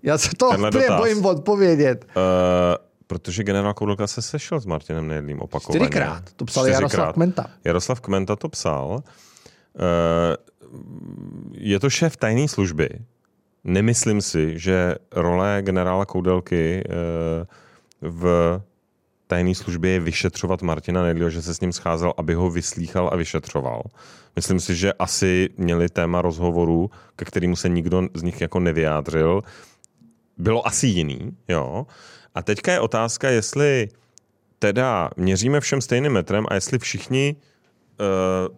[0.03, 0.49] Já se to
[0.97, 2.05] bojím odpovědět.
[2.15, 2.21] Uh,
[3.07, 5.85] protože generál Koudelka se sešel s Martinem Nejedlým opakovaně.
[5.85, 6.23] Čtyřikrát.
[6.35, 7.45] To psal Jaroslav Kmenta.
[7.63, 8.89] Jaroslav Kmenta to psal.
[8.89, 9.01] Uh,
[11.51, 12.89] je to šéf tajné služby.
[13.63, 16.91] Nemyslím si, že role generála Koudelky uh,
[18.01, 18.61] v
[19.27, 23.15] tajné službě je vyšetřovat Martina Nedlího, že se s ním scházel, aby ho vyslýchal a
[23.15, 23.81] vyšetřoval.
[24.35, 29.41] Myslím si, že asi měli téma rozhovoru, ke kterému se nikdo z nich jako nevyjádřil.
[30.37, 31.87] Bylo asi jiný, jo.
[32.35, 33.89] A teďka je otázka, jestli
[34.59, 37.35] teda měříme všem stejným metrem a jestli všichni
[37.99, 38.55] uh,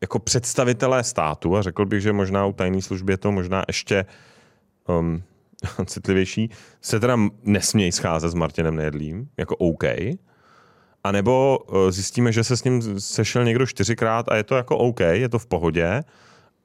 [0.00, 4.06] jako představitelé státu, a řekl bych, že možná u tajné služby je to možná ještě
[4.88, 5.22] um,
[5.86, 6.50] citlivější,
[6.80, 9.84] se teda nesmějí scházet s Martinem Nejedlým, jako OK,
[11.04, 14.78] a nebo uh, zjistíme, že se s ním sešel někdo čtyřikrát a je to jako
[14.78, 16.04] OK, je to v pohodě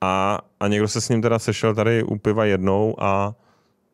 [0.01, 3.35] a, a někdo se s ním teda sešel tady u piva jednou a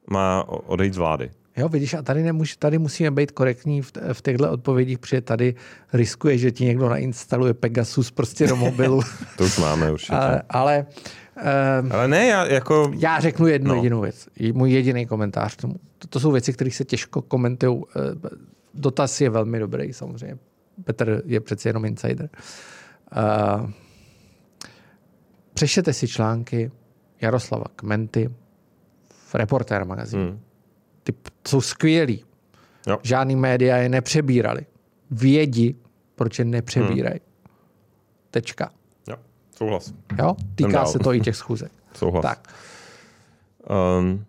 [0.09, 1.31] má odejít z vlády.
[1.57, 5.55] Jo, vidíš, a tady, nemůže, tady musíme být korektní v, v těchto odpovědích, protože tady
[5.93, 9.01] riskuje, že ti někdo nainstaluje Pegasus prostě do mobilu.
[9.37, 10.13] To už máme určitě.
[10.13, 10.85] ale ale
[11.83, 12.91] um, Ale ne, já jako...
[12.97, 13.75] já řeknu jednu No.
[13.75, 13.81] no.
[13.81, 14.27] jedinou věc.
[14.53, 15.75] Můj jediný komentář k tomu.
[15.97, 17.81] To, to jsou věci, které se těžko komentují.
[17.95, 18.29] Eh,
[18.73, 20.37] Dotaz je velmi dobrý, samozřejmě.
[20.83, 22.29] Petr je přeci jenom insider.
[23.61, 23.69] Uh,
[25.53, 26.71] přečtěte si články
[27.21, 28.29] Jaroslava Kmenty
[29.29, 30.23] v Reportér magazínu.
[30.23, 30.39] Hmm.
[31.03, 31.13] Ty
[31.47, 32.25] jsou skvělí.
[32.87, 32.97] Jo.
[33.03, 34.65] Žádný média je nepřebírali.
[35.11, 35.75] Vědi,
[36.15, 37.19] proč je nepřebírají.
[38.31, 38.71] Tečka.
[39.07, 39.15] Jo,
[39.55, 39.93] souhlas.
[40.19, 40.35] Jo?
[40.55, 41.71] Týká se to i těch schůzek.
[41.93, 42.23] Souhlas.
[42.23, 42.53] Tak.
[43.99, 44.25] Um,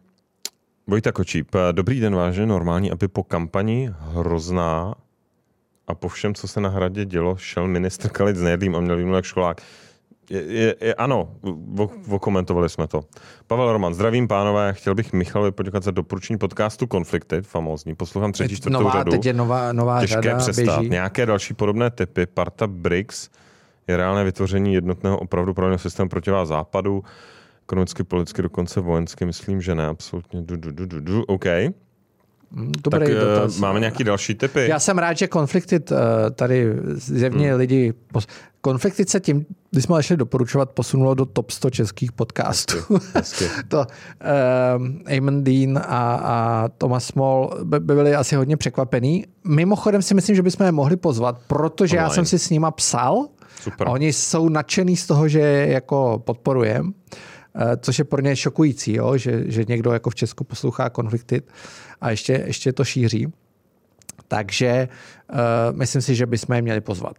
[0.87, 4.95] Vojta Kočíp, dobrý den, vážený normální, aby po kampani hrozná
[5.87, 8.97] a po všem, co se na hradě dělo, šel ministr Kalit s nejedlým a měl
[8.97, 9.63] výmluv jak školák.
[10.31, 11.35] Je, je, je, ano,
[11.75, 13.01] vo- vokomentovali jsme to.
[13.47, 17.95] Pavel Roman, zdravím pánové, chtěl bych Michalovi poděkovat za doporučení podcastu Konflikty, famózní.
[17.95, 19.11] Poslouchám třetí, čtvrtou nová, řadu.
[19.13, 20.79] teď je nová, nová Těžké řada, přestát.
[20.79, 20.91] běží.
[20.91, 23.29] Nějaké další podobné typy, Parta BRICS,
[23.89, 27.05] je reálné vytvoření jednotného opravdu pravidlného systému proti vás západu,
[27.65, 30.43] ekonomicky, politicky, dokonce vojensky, myslím, že ne, absolutně.
[30.43, 31.23] Du, du, du, du, du.
[31.23, 31.45] OK.
[32.53, 33.59] Hm, Tak Dobrý eh, dotaz.
[33.59, 34.69] máme nějaký další typy?
[34.69, 35.97] Já jsem rád, že Conflicted eh,
[36.31, 37.59] tady zjevně hmm.
[37.59, 37.93] lidi...
[38.13, 38.27] Pos...
[38.65, 42.77] Conflicted se tím, když jsme začali doporučovat, posunulo do top 100 českých podcastů.
[43.69, 43.87] To
[44.77, 45.83] um, Eamon Dean a,
[46.15, 49.25] a Thomas Small by, by byli asi hodně překvapený.
[49.45, 52.15] Mimochodem si myslím, že bychom je mohli pozvat, protože já Online.
[52.15, 53.27] jsem si s nima psal
[53.61, 53.89] Super.
[53.89, 57.17] a oni jsou nadšený z toho, že jako podporujem, eh,
[57.81, 59.17] což je pro ně šokující, jo?
[59.17, 61.45] Že, že někdo jako v Česku poslouchá Conflicted
[62.01, 63.33] a ještě, ještě to šíří.
[64.29, 64.89] Takže
[65.33, 65.39] uh,
[65.77, 67.17] myslím si, že bychom je měli pozvat.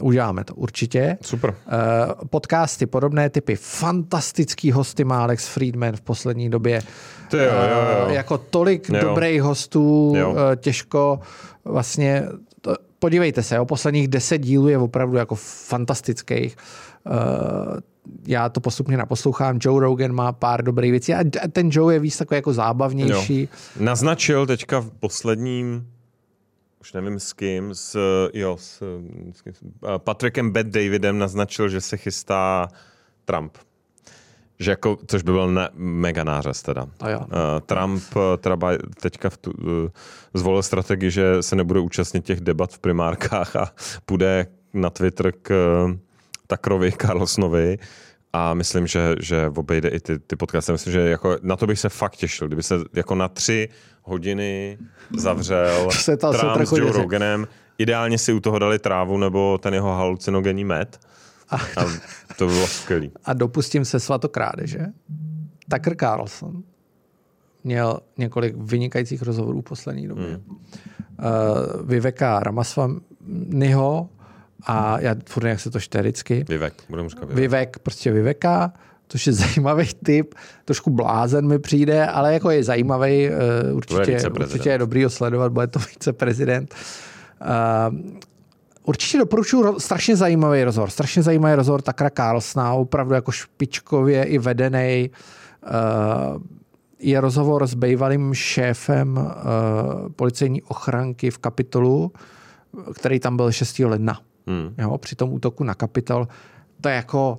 [0.00, 1.18] Uděláme to určitě.
[1.22, 1.54] Super.
[1.68, 1.72] Eh,
[2.30, 3.56] podcasty, podobné typy.
[3.56, 6.82] Fantastický hosty má Alex Friedman v poslední době.
[7.30, 7.50] Ty jo, jo,
[7.90, 8.06] jo.
[8.08, 9.00] Eh, Jako tolik Jo.
[9.00, 10.36] dobrých hostů, Jo.
[10.52, 11.20] eh, těžko
[11.64, 12.22] vlastně...
[12.60, 16.56] To, podívejte se, jo, posledních deset dílů je opravdu jako fantastických.
[17.06, 17.10] Eh,
[18.26, 19.58] Já to postupně naposlouchám.
[19.62, 23.40] Joe Rogan má pár dobrých věcí a ten Joe je víc takový jako zábavnější.
[23.40, 23.48] Jo.
[23.80, 25.86] Naznačil teďka v posledním,
[26.80, 27.98] už nevím s kým, s,
[28.34, 28.82] jo, s,
[29.32, 29.62] s kým, s
[29.98, 32.68] Patrickem Bad Davidem naznačil, že se chystá
[33.24, 33.56] Trump.
[34.58, 36.86] Že jako, což by byl ne, mega nářez teda.
[36.96, 37.18] To jo.
[37.18, 37.26] Uh,
[37.66, 38.02] Trump
[38.38, 39.66] teda Bi- teďka v tu, uh,
[40.34, 43.72] zvolil strategii, že se nebude účastnit těch debat v primárkách a
[44.06, 45.50] půjde na Twitter k
[45.84, 45.92] uh,
[46.46, 47.78] Takrovi Carlsonovi
[48.32, 50.72] a myslím, že, že obejde i ty, ty podcasty.
[50.72, 53.68] Myslím, že jako, na to bych se fakt těšil, kdyby se jako na tři
[54.02, 54.78] hodiny
[55.16, 56.92] zavřel se to asi Trump trochu s Joe.
[56.92, 57.46] Roganem.
[57.78, 61.00] Ideálně si u toho dali trávu nebo ten jeho halucinogenní med.
[61.50, 61.58] A
[62.36, 63.12] to by bylo skvělý.
[63.24, 64.86] a dopustím se svatokrádeže.
[65.70, 66.62] Tucker Carlson
[67.64, 70.26] měl několik vynikajících rozhovorů v poslední době.
[70.26, 70.44] Hmm.
[70.46, 74.08] Uh, Viveka Ramaswamyho
[74.66, 76.44] a já furt jak se to čte vždycky.
[76.48, 77.36] Vivek, budeme říkat Vivek.
[77.36, 78.72] Vivek, prostě Viveka,
[79.08, 80.34] což je zajímavý typ,
[80.64, 83.30] trošku blázen mi přijde, ale jako je zajímavý,
[83.70, 86.74] uh, určitě, určitě je dobrý ho sledovat, bude to viceprezident.
[87.90, 88.18] Uh,
[88.86, 90.90] Určitě doporučuji strašně zajímavý rozhovor.
[90.90, 95.10] Strašně zajímavý rozhovor Takra Carlsona, opravdu jako špičkově i vedený.
[95.64, 96.42] Uh,
[96.98, 99.32] je rozhovor s bývalým šéfem uh,
[100.16, 102.12] policejní ochranky v Kapitolu,
[102.94, 103.78] který tam byl 6.
[103.78, 104.20] ledna.
[104.46, 104.74] Hmm.
[104.78, 106.28] Jo, při tom útoku na Kapitol.
[106.80, 107.38] To je jako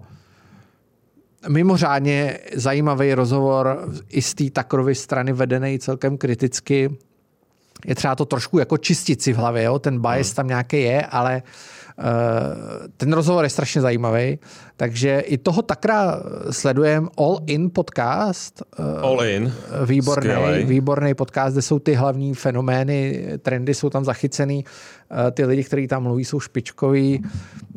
[1.50, 6.98] mimořádně zajímavý rozhovor i z té Takrovy strany vedený celkem kriticky.
[7.86, 9.80] Je třeba to trošku jako čistit si v hlavě, jo?
[9.80, 11.77] ten bias tam nějaký je, ale uh,
[12.98, 14.40] ten rozhovor je strašně zajímavý.
[14.78, 16.20] Takže i toho takra
[16.52, 18.64] sledujem All In podcast.
[18.80, 19.54] Uh, All in.
[19.86, 20.66] Výborný, Skvělej.
[20.66, 24.66] výborný podcast, kde jsou ty hlavní fenomény, trendy jsou tam zachycený,
[25.12, 27.24] Eh, ty lidi, kteří tam mluví, jsou špičkoví,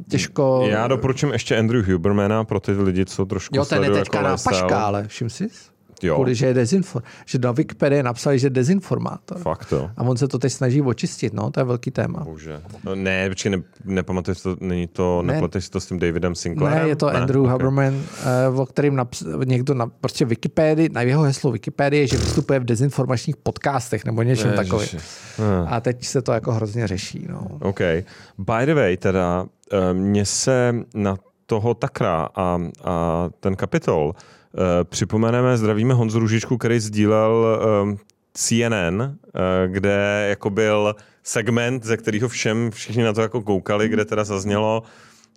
[0.08, 0.66] těžko...
[0.70, 4.28] Já doporučím ještě Andrew Hubermana pro ty lidi, co trošku Jo, ten je teďka jako
[4.28, 4.60] na lifestyle.
[4.60, 5.48] paškále, všim si?
[6.02, 6.14] Jo.
[6.14, 7.02] Kvůli, že je dezinfor...
[7.26, 9.38] že na Wikipedii napsali, že je dezinformátor.
[9.38, 9.90] Fakt to.
[9.96, 12.20] A on se to teď snaží očistit, no, to je velký téma.
[12.24, 12.60] Bože.
[12.84, 15.26] No, ne, počkej, ne, nepamatuji si to, není to, Ne.
[15.26, 15.32] ne.
[15.32, 16.82] nepleteš si to s tím Davidem Sinclairem?
[16.82, 17.50] Ne, je to Andrew Ok.
[17.52, 22.60] Huberman, eh, o kterým naps- někdo na prostě Wikipedii, na jeho heslo Wikipedie, že vystupuje
[22.60, 24.88] v dezinformačních podcastech nebo něčem takovým.
[24.94, 25.66] Eh.
[25.68, 27.26] A teď se to jako hrozně řeší.
[27.30, 27.46] No.
[27.60, 27.80] OK.
[28.38, 34.14] By the way, teda, eh, mně se na toho Takra a, a ten kapitol
[34.84, 37.60] připomeneme, zdravíme Honzu Ružičku, který sdílel
[37.92, 37.96] eh,
[38.34, 44.04] CNN, eh, kde jako byl segment, ze kterého všem všichni na to jako koukali, kde
[44.04, 44.82] teda zaznělo,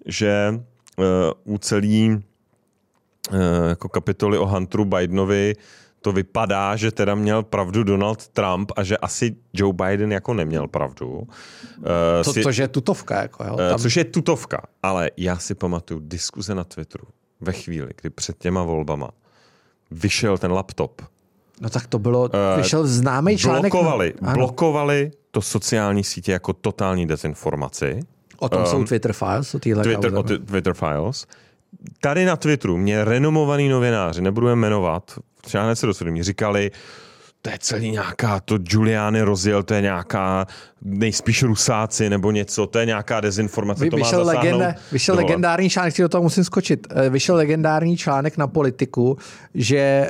[0.05, 0.59] že
[0.99, 1.03] eh,
[1.43, 2.23] u celý
[3.33, 5.55] eh, jako kapitoly o Hunteru Bidenovi
[6.01, 10.67] to vypadá, že teda měl pravdu Donald Trump a že asi Joe Biden jako neměl
[10.67, 11.27] pravdu.
[11.77, 13.21] Eh, To, si- což je tutovka.
[13.21, 13.57] Jako, jo.
[13.59, 17.07] Eh, Tam, Což je tutovka, ale já si pamatuju diskuze na Twitteru
[17.43, 19.09] ve chvíli, kdy před těma volbama
[19.91, 21.01] vyšel ten laptop.
[21.61, 23.71] no tak to bylo, Eh, vyšel známý článek.
[23.71, 27.99] Blokovali, Ano, blokovali to sociální sítě jako totální dezinformaci.
[28.39, 30.17] o tom jsou Twitter files, o téhle Twitter, kauze.
[30.19, 31.25] o ty- Twitter Files.
[32.01, 36.71] Tady na Twitteru mě renomovaný novináři, nebudu je jmenovat, třeba hned se dosvědomí, říkali,
[37.41, 40.47] to je celý nějaká, to Giuliani rozjel, to je nějaká,
[40.85, 45.15] nejspíš rusáci nebo něco, to je nějaká dezinformace, Vy, to má vyšel zasáhnout legenda, vyšel
[45.15, 49.17] legendární článek, do toho musím skočit, eh, vyšel legendární článek na politiku,
[49.55, 50.09] že eh,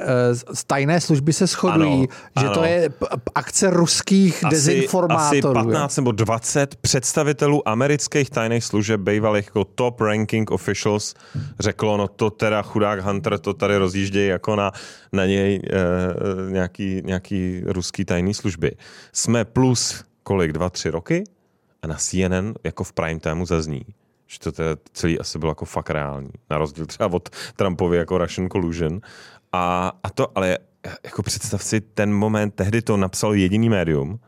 [0.53, 2.69] z tajné služby se shodují, Ano, že to ano.
[2.69, 5.27] je p- p- akce ruských asi, dezinformátorů.
[5.27, 5.53] asi jo.
[5.53, 11.13] 15 nebo 20 představitelů amerických tajných služeb, bývalých jako top ranking officials,
[11.59, 14.71] řeklo, no to teda chudák Hunter, to tady rozjíždějí jako na,
[15.13, 18.71] na něj eh, nějaký, nějaký ruský tajný služby.
[19.13, 21.23] Jsme plus kolik, dva, tři roky
[21.81, 23.85] a na CNN jako v prime timeu zazní,
[24.27, 26.31] že to teda celý asi bylo jako fakt reální.
[26.49, 28.99] Na rozdíl třeba od Trumpovy jako Russian collusion.
[29.51, 30.57] A, a to, ale
[31.03, 34.19] jako představ si ten moment, tehdy to napsal jediný médium,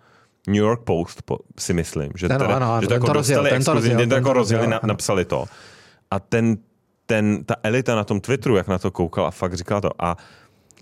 [0.48, 3.58] New York Post po, si myslím, že, Ten, teda, ano, že to jako rozjel, dostali
[3.58, 5.46] exkluzivně, to ten jako to rozjeli, rozjel, na, napsali to.
[6.12, 6.58] A ten,
[7.06, 9.90] ten, ta elita na tom Twitteru, jak na to koukala, fakt říkala to.
[10.00, 10.18] A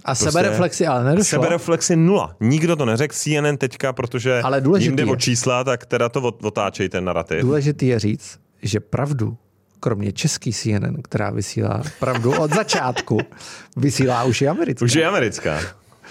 [0.06, 1.24] A sebereflexi ale nedošlo.
[1.42, 2.36] Sebereflexy nula.
[2.40, 3.16] Nikdo to neřekl.
[3.16, 7.06] CNN teďka, protože Ale jim jde je- o čísla, tak teda to ot- otáčej ten
[7.06, 7.42] narrativ.
[7.42, 9.38] Důležitý je říct, že pravdu,
[9.80, 13.20] kromě český CNN, která vysílá pravdu od začátku,
[13.78, 14.86] vysílá už i americká.
[14.86, 15.60] Už je americká.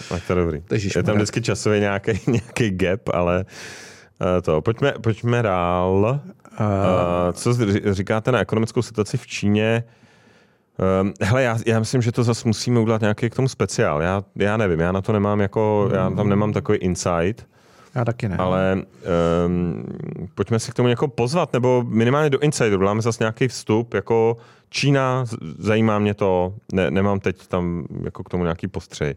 [0.09, 0.63] Tak to je dobrý.
[0.73, 1.01] Ježišmarja.
[1.01, 3.45] Je tam vždycky časově nějaký, nějaký gap, ale
[4.39, 4.61] eh, to.
[4.61, 6.21] Pojďme, pojďme dál.
[6.61, 7.55] Uh, co
[7.93, 9.85] říkáte na ekonomickou situaci v Číně?
[11.03, 14.03] Um, hele, já, já myslím, že to zase musíme udělat nějaký k tomu speciál.
[14.03, 17.47] Já, já nevím, já na to nemám jako, já tam nemám takový insight,
[17.95, 18.37] Já taky ne.
[18.37, 18.83] ale
[19.47, 19.85] um,
[20.35, 24.37] pojďme si k tomu jako pozvat, nebo minimálně do Insideru, dáme zase nějaký vstup, jako
[24.71, 25.25] Čína,
[25.59, 29.15] zajímá mě to, ne, nemám teď tam jako k tomu nějaký postřej.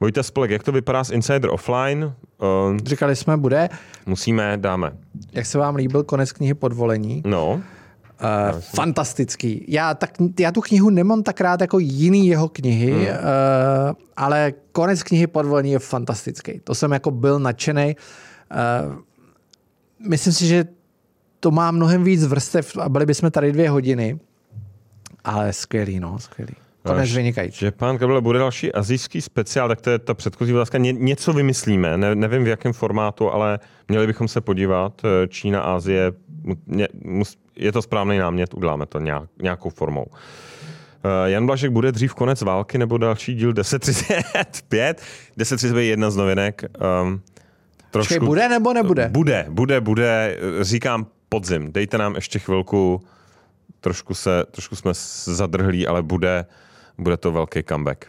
[0.00, 2.12] Vojta Spolek, jak to vypadá s Insider offline?
[2.68, 3.68] Um, Říkali jsme, bude.
[4.06, 4.92] musíme, dáme.
[5.32, 7.22] Jak se vám líbil konec knihy Podvolení?
[7.26, 7.60] No,
[8.22, 9.64] Uh, fantastický.
[9.68, 10.10] Já, tak,
[10.40, 13.00] já tu knihu nemám tak rád jako jiný jeho knihy, hmm.
[13.02, 13.08] uh,
[14.16, 16.60] ale konec knihy Podvolení je fantastický.
[16.64, 17.96] To jsem jako byl nadšený.
[17.96, 18.94] Uh,
[20.08, 20.64] myslím si, že
[21.40, 24.18] to má mnohem víc vrstev a byli bychom tady dvě hodiny.
[25.24, 26.54] Ale skvělý, no, skvělý.
[26.82, 27.58] Konec vynikající.
[27.58, 30.78] že pán Kabele bude další azijský speciál, tak to je ta předchozí otázka.
[30.78, 33.58] Ně, něco vymyslíme, ne, nevím v jakém formátu, ale
[33.88, 35.02] měli bychom se podívat.
[35.04, 36.12] Eh, Čína, Asie,
[37.56, 40.06] je to správný námět, uděláme to nějak, nějakou formou.
[41.04, 45.02] Eh, Jan Blažek bude dřív konec války nebo další díl 1035?
[45.38, 46.62] 1035 je jedna z novinek.
[47.02, 47.20] Um,
[47.90, 49.08] Počkej, bude nebo nebude?
[49.08, 50.38] Bude, bude, bude.
[50.60, 51.72] Říkám podzim.
[51.72, 53.02] Dejte nám ještě chvilku.
[53.80, 54.92] Trošku, se, trošku jsme
[55.24, 56.44] zadrhlí, ale bude,
[57.02, 58.04] bude to velký comeback.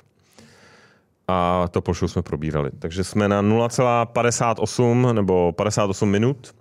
[1.28, 2.72] A to po show jsme probírali.
[2.80, 6.56] Takže jsme na 0,58 nebo 58 minut.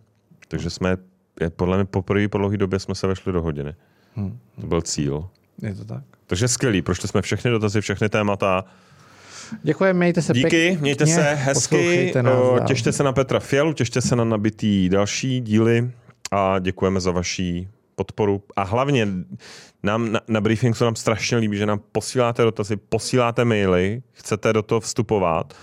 [0.48, 0.96] Takže jsme,
[1.40, 3.74] je, podle mě poprvé po dlouhé době jsme se vešli do hodiny.
[4.14, 4.38] Hmm.
[4.60, 5.28] To byl cíl.
[5.62, 6.02] Je to tak.
[6.26, 8.64] Takže skvělý, prošli jsme všechny dotazy, všechny témata.
[9.62, 10.78] Děkujeme, mějte se Díky, pěkně.
[10.80, 15.90] mějte se hezky, nás těšte se na Petra Fialu, těšte se na nabitý další díly
[16.30, 18.42] a děkujeme za vaší podporu.
[18.56, 19.08] A hlavně
[19.82, 24.52] nám na, na briefing se nám strašně líbí, že nám posíláte dotazy, posíláte maily, chcete
[24.52, 25.54] do toho vstupovat.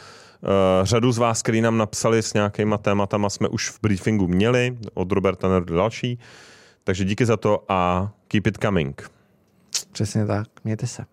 [0.41, 4.77] Uh, řadu z vás, který nám napsali s nějakýma tématama, jsme už v briefingu měli,
[4.93, 6.19] od Roberta Nerdy další.
[6.83, 9.11] Takže díky za to a keep it coming.
[9.91, 11.05] Přesně tak, mějte se.